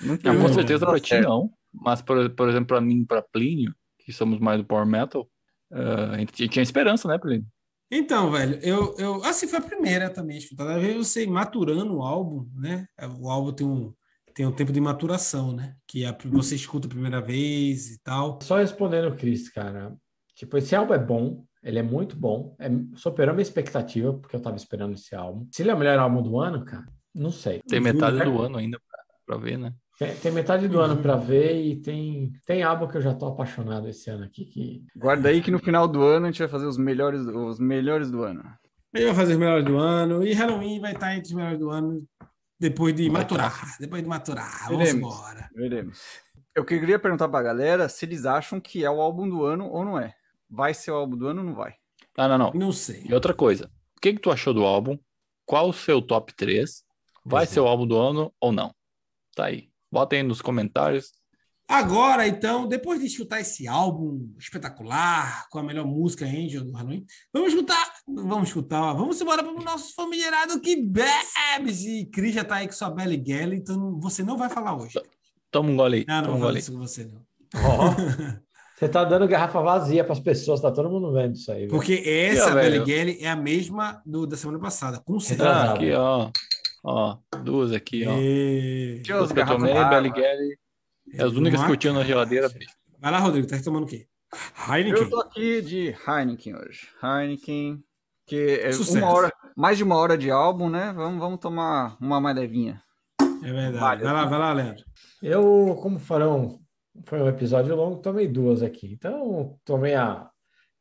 Não 0.00 0.16
Não, 0.22 0.36
com 0.40 0.46
Hum. 0.46 0.52
certeza 0.52 0.84
pra 0.84 1.00
ti 1.00 1.10
certo. 1.10 1.28
não. 1.28 1.50
Mas, 1.72 2.02
por, 2.02 2.28
por 2.30 2.48
exemplo, 2.48 2.66
pra 2.66 2.80
mim 2.80 3.00
e 3.00 3.06
pra 3.06 3.22
Plínio, 3.22 3.74
que 4.00 4.12
somos 4.12 4.38
mais 4.40 4.58
do 4.58 4.64
Power 4.66 4.84
Metal, 4.84 5.26
ah, 5.72 6.12
a 6.12 6.18
gente 6.18 6.48
tinha 6.48 6.62
esperança, 6.62 7.08
né, 7.08 7.18
Plínio? 7.18 7.46
Então, 7.90 8.30
velho, 8.30 8.58
eu, 8.62 8.94
eu 8.98 9.24
assim 9.24 9.46
foi 9.46 9.58
a 9.58 9.62
primeira 9.62 10.08
também 10.08 10.38
escutada. 10.38 10.76
Às 10.76 10.82
vezes 10.82 11.08
você 11.08 11.26
maturando 11.26 11.94
o 11.94 12.02
álbum, 12.02 12.48
né? 12.54 12.86
O 13.20 13.28
álbum 13.28 13.52
tem 13.52 13.66
um, 13.66 13.92
tem 14.34 14.46
um 14.46 14.52
tempo 14.52 14.72
de 14.72 14.80
maturação, 14.80 15.52
né? 15.52 15.76
Que 15.86 16.06
a, 16.06 16.16
você 16.24 16.54
escuta 16.54 16.86
a 16.86 16.90
primeira 16.90 17.20
vez 17.20 17.90
e 17.90 18.02
tal. 18.02 18.38
Só 18.42 18.56
respondendo 18.56 19.08
o 19.08 19.16
Chris, 19.16 19.50
cara. 19.50 19.94
Tipo, 20.34 20.56
esse 20.56 20.74
álbum 20.74 20.94
é 20.94 20.98
bom, 20.98 21.44
ele 21.62 21.78
é 21.78 21.82
muito 21.82 22.16
bom. 22.16 22.56
É, 22.58 22.68
superou 22.96 23.34
minha 23.34 23.42
expectativa, 23.42 24.14
porque 24.14 24.36
eu 24.36 24.40
tava 24.40 24.56
esperando 24.56 24.94
esse 24.94 25.14
álbum. 25.14 25.46
Se 25.52 25.62
ele 25.62 25.70
é 25.70 25.74
o 25.74 25.78
melhor 25.78 25.98
álbum 25.98 26.22
do 26.22 26.40
ano, 26.40 26.64
cara, 26.64 26.86
não 27.14 27.30
sei. 27.30 27.60
Tem 27.68 27.78
metade 27.78 28.16
né? 28.16 28.24
do 28.24 28.40
ano 28.40 28.56
ainda 28.56 28.80
pra, 28.88 29.04
pra 29.26 29.36
ver, 29.36 29.58
né? 29.58 29.74
Tem, 29.98 30.14
tem 30.16 30.32
metade 30.32 30.68
do 30.68 30.80
ano 30.80 30.94
Uhum. 30.96 31.02
pra 31.02 31.16
ver 31.16 31.54
e 31.62 31.76
tem, 31.80 32.32
tem 32.46 32.62
álbum 32.62 32.88
que 32.88 32.96
eu 32.96 33.02
já 33.02 33.14
tô 33.14 33.26
apaixonado 33.26 33.88
esse 33.88 34.08
ano 34.10 34.24
aqui, 34.24 34.44
que 34.46 34.84
Guarda 34.96 35.28
aí 35.28 35.40
que 35.42 35.50
no 35.50 35.58
final 35.58 35.86
do 35.86 36.02
ano 36.02 36.26
a 36.26 36.30
gente 36.30 36.38
vai 36.40 36.48
fazer 36.48 36.66
os 36.66 36.76
melhores, 36.78 37.20
os 37.22 37.58
melhores 37.60 38.10
do 38.10 38.22
ano. 38.22 38.42
Ele 38.94 39.06
vai 39.06 39.14
fazer 39.14 39.32
os 39.34 39.38
melhores 39.38 39.64
do 39.64 39.76
ano 39.76 40.26
e 40.26 40.32
Halloween 40.32 40.80
vai 40.80 40.92
estar 40.92 41.12
entre 41.14 41.28
os 41.28 41.32
melhores 41.34 41.58
do 41.58 41.70
ano 41.70 42.04
depois 42.58 42.94
de 42.94 43.08
Vai 43.08 43.22
maturar. 43.22 43.76
Depois 43.78 44.02
de 44.02 44.08
maturar. 44.08 44.64
Vamos 44.68 44.78
Veremos. 44.84 45.14
embora. 45.14 45.48
Veremos. 45.54 46.00
Eu 46.54 46.64
queria 46.64 46.98
perguntar 46.98 47.28
pra 47.28 47.42
galera 47.42 47.88
se 47.88 48.04
eles 48.04 48.24
acham 48.26 48.60
que 48.60 48.84
é 48.84 48.90
o 48.90 49.00
álbum 49.00 49.28
do 49.28 49.44
ano 49.44 49.68
ou 49.68 49.84
não 49.84 49.98
é. 49.98 50.14
Vai 50.48 50.74
ser 50.74 50.90
o 50.90 50.94
álbum 50.96 51.16
do 51.16 51.26
ano 51.26 51.40
ou 51.40 51.46
não 51.46 51.54
vai? 51.54 51.74
Ah, 52.16 52.28
não, 52.28 52.36
não. 52.38 52.52
Não 52.52 52.72
sei. 52.72 53.04
E 53.08 53.14
outra 53.14 53.32
coisa. 53.32 53.70
O 53.96 54.00
que, 54.00 54.12
que 54.12 54.20
tu 54.20 54.30
achou 54.30 54.52
do 54.52 54.64
álbum? 54.64 54.98
Qual 55.46 55.68
o 55.68 55.72
seu 55.72 56.02
top 56.02 56.34
3? 56.34 56.84
Vai 57.24 57.46
ser 57.46 57.60
o 57.60 57.66
álbum 57.66 57.86
do 57.86 57.96
ano 57.98 58.32
ou 58.40 58.52
não? 58.52 58.74
Tá 59.34 59.46
aí. 59.46 59.71
Bota 59.92 60.16
aí 60.16 60.22
nos 60.22 60.40
comentários. 60.40 61.12
Agora, 61.68 62.26
então, 62.26 62.66
depois 62.66 62.98
de 63.00 63.06
escutar 63.06 63.40
esse 63.40 63.68
álbum 63.68 64.28
espetacular, 64.38 65.46
com 65.50 65.58
a 65.58 65.62
melhor 65.62 65.86
música 65.86 66.24
Angel 66.24 66.64
do 66.64 66.72
Halloween, 66.72 67.04
vamos 67.32 67.52
escutar, 67.52 67.92
vamos 68.06 68.48
escutar, 68.48 68.92
vamos 68.94 69.20
embora 69.20 69.42
para 69.42 69.52
o 69.52 69.62
nosso 69.62 69.94
famigerado 69.94 70.60
que 70.60 70.76
bebes. 70.76 71.84
E 71.84 72.06
Cris 72.06 72.34
já 72.34 72.44
tá 72.44 72.56
aí 72.56 72.66
com 72.66 72.72
sua 72.72 72.90
Belly 72.90 73.16
Gally, 73.16 73.56
então 73.56 73.98
você 74.00 74.22
não 74.22 74.36
vai 74.36 74.48
falar 74.50 74.76
hoje. 74.76 75.00
Toma 75.50 75.70
um 75.70 75.76
gole 75.76 75.98
aí. 75.98 76.04
Não, 76.08 76.16
não 76.16 76.22
Toma 76.24 76.36
um 76.36 76.40
vou 76.40 76.48
falar 76.48 76.58
isso 76.58 76.72
com 76.72 76.78
você, 76.78 77.04
não. 77.04 77.22
Ó, 77.54 77.90
você 78.76 78.88
tá 78.88 79.04
dando 79.04 79.28
garrafa 79.28 79.60
vazia 79.62 80.02
para 80.04 80.14
as 80.14 80.20
pessoas, 80.20 80.60
tá 80.60 80.70
todo 80.72 80.90
mundo 80.90 81.12
vendo 81.12 81.34
isso 81.36 81.50
aí. 81.52 81.60
velho. 81.60 81.70
Porque 81.70 82.02
essa 82.04 82.50
Belly. 82.54 82.78
Gally 82.80 83.18
é 83.22 83.28
a 83.30 83.36
mesma 83.36 84.02
do, 84.04 84.26
da 84.26 84.36
semana 84.36 84.58
passada, 84.58 85.00
com 85.04 85.16
Ah, 85.16 85.20
certeza. 85.20 85.72
aqui, 85.74 85.92
ó. 85.92 86.30
Ó, 86.82 87.18
duas 87.44 87.72
aqui, 87.72 88.06
ó. 88.06 88.16
E... 88.18 89.02
Duas 89.06 89.24
as 89.24 89.32
que 89.32 89.40
eu 89.40 89.46
tomei. 89.46 89.72
É 91.14 91.22
as 91.22 91.32
únicas 91.32 91.64
que 91.64 91.70
eu 91.70 91.76
tinha 91.76 91.92
na 91.92 92.04
geladeira. 92.04 92.50
Vai 92.98 93.10
lá, 93.12 93.18
Rodrigo, 93.18 93.46
tá 93.46 93.60
tomando 93.62 93.84
o 93.84 93.86
quê? 93.86 94.06
Heineken. 94.68 95.02
Eu 95.02 95.10
tô 95.10 95.20
aqui 95.20 95.60
de 95.60 95.94
Heineken 96.06 96.56
hoje. 96.56 96.88
Heineken, 97.02 97.82
que 98.26 98.60
é 98.60 98.72
Sucesso. 98.72 98.98
uma 98.98 99.12
hora, 99.12 99.32
mais 99.56 99.76
de 99.76 99.84
uma 99.84 99.96
hora 99.96 100.16
de 100.16 100.30
álbum, 100.30 100.70
né? 100.70 100.92
Vamos, 100.92 101.20
vamos 101.20 101.38
tomar 101.38 101.96
uma 102.00 102.20
mais 102.20 102.34
levinha. 102.36 102.82
É 103.20 103.52
verdade. 103.52 103.78
Vale. 103.78 104.02
Vai 104.04 104.12
lá, 104.12 104.24
vai 104.24 104.38
lá, 104.38 104.52
Leandro. 104.52 104.84
Eu, 105.22 105.78
como 105.82 105.98
farão, 105.98 106.60
foi 107.04 107.20
um 107.20 107.28
episódio 107.28 107.76
longo, 107.76 108.00
tomei 108.00 108.26
duas 108.26 108.62
aqui. 108.62 108.92
Então, 108.92 109.58
tomei 109.64 109.94
a 109.94 110.28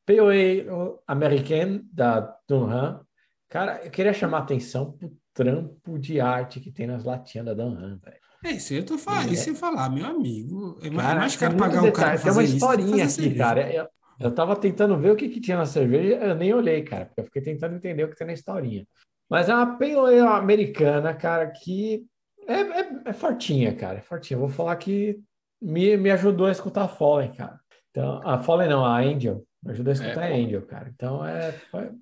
POA 0.05 1.01
American 1.07 1.81
da 1.91 2.35
Dunham. 2.47 3.05
Cara, 3.49 3.83
eu 3.83 3.91
queria 3.91 4.13
chamar 4.13 4.39
a 4.39 4.41
atenção 4.41 4.93
pro 4.93 5.11
trampo 5.33 5.97
de 5.97 6.19
arte 6.19 6.59
que 6.59 6.71
tem 6.71 6.87
nas 6.87 7.03
latinhas 7.03 7.45
da 7.45 7.53
Dunham, 7.53 7.97
velho. 7.97 8.17
É 8.43 8.51
isso, 8.51 8.73
eu 8.73 8.83
tô 8.85 8.97
falando, 8.97 9.29
É. 9.29 9.33
isso 9.33 9.49
eu 9.51 9.55
falar, 9.55 9.89
meu 9.89 10.05
amigo. 10.05 10.79
É 10.81 10.89
mais, 10.89 11.05
Cara, 11.07 11.15
é 11.15 11.19
mais 11.19 11.35
caro 11.37 11.57
pagar 11.57 11.83
um 11.83 11.91
cara 11.91 12.17
Tem 12.19 12.31
uma 12.31 12.43
isso. 12.43 12.53
historinha 12.55 13.03
fazer 13.05 13.25
aqui, 13.27 13.35
cara. 13.37 13.71
Eu, 13.73 13.87
eu 14.19 14.31
tava 14.33 14.55
tentando 14.55 14.97
ver 14.97 15.11
o 15.11 15.15
que, 15.15 15.29
que 15.29 15.39
tinha 15.39 15.57
na 15.57 15.65
cerveja, 15.65 16.15
eu 16.15 16.35
nem 16.35 16.53
olhei, 16.53 16.81
cara, 16.83 17.05
porque 17.05 17.21
eu 17.21 17.25
fiquei 17.25 17.41
tentando 17.41 17.75
entender 17.75 18.03
o 18.03 18.09
que 18.09 18.15
tem 18.15 18.25
na 18.27 18.33
historinha. 18.33 18.85
Mas 19.29 19.47
é 19.47 19.53
uma 19.55 19.77
pale 19.77 19.95
ale 19.95 20.19
americana, 20.19 21.13
cara, 21.13 21.47
que 21.51 22.05
é, 22.47 22.53
é, 22.61 22.89
é 23.05 23.13
fortinha, 23.13 23.73
cara, 23.75 23.99
é 23.99 24.01
fortinha. 24.01 24.35
Eu 24.37 24.41
vou 24.41 24.49
falar 24.49 24.75
que 24.75 25.19
me, 25.61 25.95
me 25.95 26.09
ajudou 26.11 26.47
a 26.47 26.51
escutar 26.51 26.83
a 26.85 26.87
Fallen, 26.87 27.31
cara. 27.33 27.59
Então, 27.91 28.21
a 28.27 28.39
Fallen 28.39 28.67
não, 28.69 28.83
a 28.83 28.97
Angel. 28.99 29.45
Me 29.63 29.71
ajudou 29.71 29.91
a 29.91 29.93
escutar 29.93 30.23
É, 30.29 30.33
a 30.33 30.35
Angel, 30.35 30.61
cara. 30.63 30.91
Então, 30.93 31.23
é, 31.23 31.49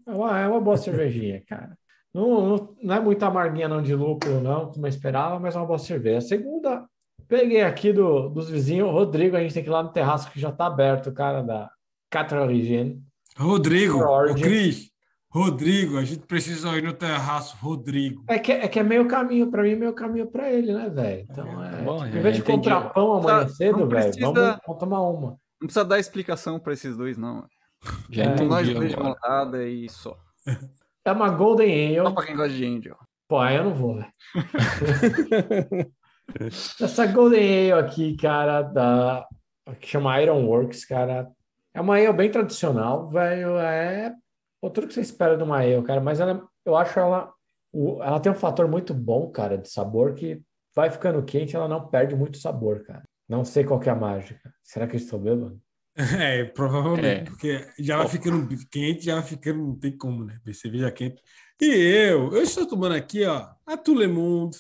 é, 0.07 0.11
uma, 0.11 0.39
é 0.39 0.47
uma 0.47 0.61
boa 0.61 0.77
cervejinha, 0.77 1.43
cara. 1.45 1.77
Não, 2.13 2.47
não, 2.47 2.75
não 2.81 2.95
é 2.95 2.99
muito 2.99 3.23
amarguinha 3.23 3.67
não 3.67 3.81
de 3.81 3.93
lúpulo, 3.93 4.41
não, 4.41 4.71
como 4.71 4.85
eu 4.85 4.89
esperava, 4.89 5.39
mas 5.39 5.55
é 5.55 5.59
uma 5.59 5.65
boa 5.67 5.77
cerveja. 5.77 6.17
A 6.17 6.21
segunda, 6.21 6.85
peguei 7.27 7.61
aqui 7.61 7.93
do, 7.93 8.29
dos 8.29 8.49
vizinhos. 8.49 8.91
Rodrigo, 8.91 9.35
a 9.35 9.41
gente 9.41 9.53
tem 9.53 9.63
que 9.63 9.69
ir 9.69 9.71
lá 9.71 9.83
no 9.83 9.91
terraço 9.91 10.31
que 10.31 10.39
já 10.39 10.51
tá 10.51 10.65
aberto, 10.65 11.11
cara, 11.13 11.41
da 11.43 11.69
Catra 12.09 12.41
Origin. 12.41 13.01
Rodrigo, 13.37 13.99
ô 13.99 14.33
Cris, 14.33 14.89
Rodrigo, 15.31 15.97
a 15.97 16.03
gente 16.03 16.25
precisa 16.25 16.75
ir 16.75 16.81
no 16.83 16.93
terraço, 16.93 17.55
Rodrigo. 17.61 18.23
É 18.27 18.39
que, 18.39 18.51
é 18.51 18.67
que 18.67 18.79
é 18.79 18.83
meio 18.83 19.07
caminho 19.07 19.51
para 19.51 19.61
mim, 19.61 19.75
meio 19.75 19.93
caminho 19.93 20.25
para 20.25 20.51
ele, 20.51 20.73
né, 20.73 20.89
velho? 20.89 21.27
Então, 21.29 21.63
é, 21.63 21.81
Bom, 21.83 22.03
tipo, 22.03 22.15
em 22.15 22.19
é, 22.19 22.21
vez 22.23 22.35
de 22.35 22.41
entendi. 22.41 22.57
comprar 22.57 22.89
pão 22.89 23.13
amanhã 23.13 23.41
Não 23.41 23.49
cedo, 23.49 23.77
velho, 23.87 23.89
precisa- 23.89 24.31
vamos, 24.33 24.59
vamos 24.65 24.79
tomar 24.79 25.01
uma. 25.01 25.29
Não 25.61 25.67
precisa 25.67 25.85
dar 25.85 25.99
explicação 25.99 26.59
pra 26.59 26.73
esses 26.73 26.97
dois, 26.97 27.17
não. 27.17 27.45
Já 28.09 28.23
É, 28.23 28.25
Então 28.33 28.47
nós 28.47 28.67
entendi 28.67 28.95
dois 28.95 29.13
de 29.13 29.21
dada 29.21 29.63
e 29.67 29.87
só. 29.87 30.17
É 31.05 31.11
uma 31.11 31.29
Golden 31.29 31.95
Só 31.95 32.01
Ale. 32.01 32.15
pra 32.15 32.25
quem 32.25 32.35
gosta 32.35 32.53
de 32.53 32.65
Angel. 32.65 32.97
Pô, 33.27 33.37
aí 33.39 33.55
eu 33.55 33.63
não 33.63 33.73
vou, 33.73 33.95
velho. 33.95 34.13
Essa 36.81 37.05
Golden 37.07 37.71
Ale 37.71 37.85
aqui, 37.85 38.15
cara, 38.17 38.61
da 38.61 39.27
que 39.79 39.87
chama 39.87 40.19
Iron 40.21 40.45
Works, 40.45 40.85
cara, 40.85 41.31
é 41.73 41.81
uma 41.81 41.95
ale 41.95 42.11
bem 42.13 42.31
tradicional, 42.31 43.09
velho. 43.09 43.57
É 43.59 44.13
o 44.61 44.69
tudo 44.69 44.87
que 44.87 44.93
você 44.93 45.01
espera 45.01 45.37
de 45.37 45.43
uma 45.43 45.59
ale, 45.59 45.81
cara, 45.83 46.01
mas 46.01 46.19
ela, 46.19 46.47
eu 46.65 46.75
acho 46.75 46.99
ela, 46.99 47.31
ela 48.01 48.19
tem 48.19 48.31
um 48.31 48.35
fator 48.35 48.67
muito 48.67 48.93
bom, 48.93 49.29
cara, 49.29 49.57
de 49.57 49.69
sabor 49.69 50.13
que 50.13 50.41
vai 50.75 50.89
ficando 50.89 51.23
quente, 51.23 51.55
ela 51.55 51.67
não 51.67 51.87
perde 51.87 52.15
muito 52.15 52.37
sabor, 52.37 52.83
cara. 52.83 53.03
Não 53.27 53.45
sei 53.45 53.63
qual 53.63 53.79
que 53.79 53.89
é 53.89 53.91
a 53.91 53.95
mágica. 53.95 54.51
Será 54.63 54.87
que 54.87 54.95
eu 54.95 54.99
estou 54.99 55.19
bêbado? 55.19 55.59
É, 56.19 56.45
provavelmente, 56.45 57.05
É. 57.07 57.23
porque 57.25 57.67
já 57.77 57.97
vai 57.97 58.07
ficando 58.07 58.47
quente, 58.71 59.03
já 59.05 59.15
vai 59.15 59.23
ficando, 59.23 59.59
não 59.59 59.75
tem 59.75 59.95
como, 59.97 60.23
né? 60.23 60.39
Cerveja 60.53 60.89
quente. 60.91 61.21
E 61.61 61.65
eu, 61.65 62.31
eu 62.33 62.41
estou 62.41 62.65
tomando 62.65 62.95
aqui, 62.95 63.25
ó, 63.25 63.49
a 63.65 63.75
Tulemundo 63.75 64.55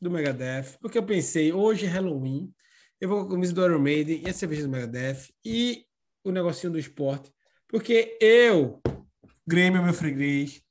do 0.00 0.08
Megadeth, 0.10 0.76
porque 0.80 0.96
eu 0.96 1.02
pensei, 1.02 1.52
hoje 1.52 1.86
é 1.86 1.88
Halloween, 1.88 2.52
eu 3.00 3.08
vou 3.08 3.22
com 3.22 3.26
a 3.26 3.30
camisa 3.32 3.52
do 3.52 3.64
Iron 3.64 3.80
Maiden 3.80 4.22
e 4.24 4.28
a 4.28 4.32
cerveja 4.32 4.62
do 4.62 4.68
Megadeth 4.68 5.30
e 5.44 5.84
o 6.22 6.30
negocinho 6.30 6.72
do 6.72 6.78
esporte, 6.78 7.32
porque 7.68 8.16
eu, 8.20 8.80
Grêmio 9.46 9.80
é 9.80 9.84
meu 9.84 9.92
freguês, 9.94 10.62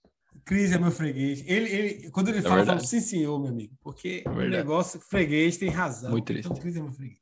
Cris 0.46 0.72
é 0.72 0.78
meu 0.78 0.92
freguês. 0.92 1.44
Ele, 1.46 1.70
ele, 1.70 2.12
quando 2.12 2.30
ele 2.30 2.40
É 2.40 2.42
fala, 2.42 2.62
eu 2.62 2.66
falo, 2.66 2.78
verdade. 2.80 2.88
sim, 2.90 3.00
senhor, 3.02 3.40
meu 3.40 3.50
amigo, 3.52 3.74
porque 3.82 4.24
o 4.26 4.32
verdade. 4.32 4.58
negócio, 4.58 5.00
freguês 5.02 5.58
tem 5.58 5.70
razão. 5.70 6.12
Muito 6.12 6.26
triste. 6.26 6.48
Então, 6.48 6.62
Cris 6.62 6.76
é 6.78 6.82
meu 6.82 6.92
freguês. 6.94 7.20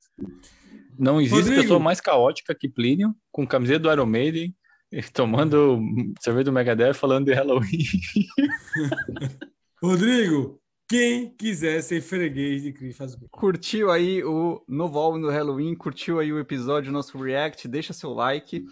Não 0.98 1.20
existe 1.20 1.40
Rodrigo. 1.40 1.62
pessoa 1.62 1.80
mais 1.80 2.00
caótica 2.00 2.56
que 2.56 2.70
Plínio, 2.70 3.16
com 3.32 3.48
camiseta 3.48 3.80
do 3.80 3.92
Iron 3.92 4.06
Maiden, 4.06 4.56
tomando 5.14 5.80
cerveja 6.20 6.46
do 6.46 6.52
Megadeth 6.52 6.94
falando 6.94 7.26
de 7.26 7.34
Halloween. 7.34 7.84
Rodrigo, 9.82 10.61
quem 10.92 11.30
quiser 11.30 11.82
ser 11.82 12.02
freguês 12.02 12.64
de 12.64 12.74
Cris 12.74 12.98
faz 12.98 13.16
quê? 13.16 13.26
Curtiu 13.32 13.90
aí 13.90 14.22
o 14.26 14.62
novo 14.68 15.00
álbum 15.00 15.22
do 15.22 15.30
Halloween, 15.30 15.74
curtiu 15.74 16.20
aí 16.20 16.34
o 16.34 16.38
episódio, 16.38 16.92
nosso 16.92 17.18
react, 17.18 17.66
deixa 17.66 17.94
seu 17.94 18.12
like. 18.12 18.66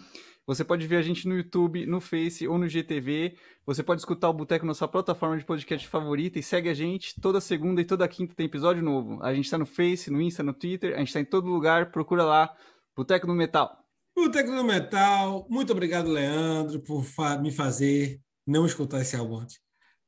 Você 0.46 0.62
pode 0.62 0.86
ver 0.86 0.96
a 0.96 1.02
gente 1.02 1.26
no 1.26 1.34
YouTube, 1.34 1.86
no 1.86 1.98
Face 1.98 2.46
ou 2.46 2.58
no 2.58 2.68
GTV. 2.68 3.38
Você 3.64 3.82
pode 3.82 4.02
escutar 4.02 4.28
o 4.28 4.34
Boteco 4.34 4.66
na 4.66 4.74
sua 4.74 4.86
plataforma 4.86 5.38
de 5.38 5.46
podcast 5.46 5.88
favorita 5.88 6.38
e 6.38 6.42
segue 6.42 6.68
a 6.68 6.74
gente. 6.74 7.18
Toda 7.22 7.40
segunda 7.40 7.80
e 7.80 7.86
toda 7.86 8.06
quinta 8.06 8.34
tem 8.34 8.44
episódio 8.44 8.82
novo. 8.82 9.18
A 9.22 9.32
gente 9.32 9.46
está 9.46 9.56
no 9.56 9.64
Face, 9.64 10.10
no 10.10 10.20
Insta, 10.20 10.42
no 10.42 10.52
Twitter, 10.52 10.96
a 10.96 10.98
gente 10.98 11.08
está 11.08 11.20
em 11.20 11.24
todo 11.24 11.48
lugar. 11.48 11.90
Procura 11.90 12.22
lá, 12.22 12.54
Boteco 12.94 13.26
no 13.26 13.34
Metal. 13.34 13.74
Boteco 14.14 14.50
no 14.50 14.62
Metal. 14.62 15.46
Muito 15.48 15.72
obrigado, 15.72 16.10
Leandro, 16.10 16.80
por 16.80 17.02
fa 17.02 17.38
me 17.38 17.50
fazer 17.50 18.20
não 18.46 18.66
escutar 18.66 19.00
esse 19.00 19.16
álbum 19.16 19.38
antes. 19.38 19.58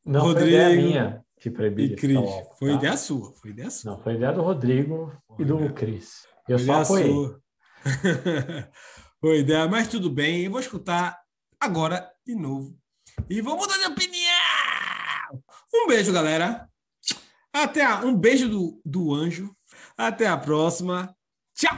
Não 0.05 0.21
foi 0.21 0.29
Rodrigo 0.35 0.51
ideia 0.51 0.77
minha 0.77 1.25
te 1.43 1.51
proibir. 1.51 1.93
E 1.93 1.97
Cris. 1.97 2.17
álbum, 2.17 2.55
Foi 2.57 2.71
tá? 2.71 2.77
ideia 2.77 2.97
sua, 2.97 3.35
foi 3.35 3.51
ideia 3.51 3.71
sua. 3.71 3.91
Não, 3.91 4.03
foi 4.03 4.15
ideia 4.15 4.33
do 4.33 4.43
Rodrigo 4.43 5.13
e 5.39 5.45
do. 5.45 5.73
Cris. 5.75 6.25
Eu 6.49 6.57
Foi 6.59 6.67
só 6.67 6.83
apoiei. 6.83 7.11
sua. 7.13 7.43
foi 9.21 9.39
ideia, 9.41 9.67
mas 9.69 9.89
tudo 9.89 10.09
bem. 10.09 10.45
Eu 10.45 10.51
vou 10.53 10.61
escutar 10.61 11.19
agora 11.61 12.09
de 12.25 12.35
novo. 12.37 12.77
E 13.29 13.41
vou 13.41 13.57
mudar 13.57 13.77
de 13.77 13.87
opinião. 13.87 15.43
Um 15.75 15.87
beijo, 15.89 16.13
galera. 16.13 16.69
Até 17.53 17.85
a, 17.85 18.01
um 18.01 18.17
beijo 18.17 18.49
do, 18.49 18.81
do 18.85 19.13
anjo. 19.13 19.55
Até 19.97 20.27
a 20.29 20.37
próxima. 20.37 21.15
Tchau. 21.55 21.77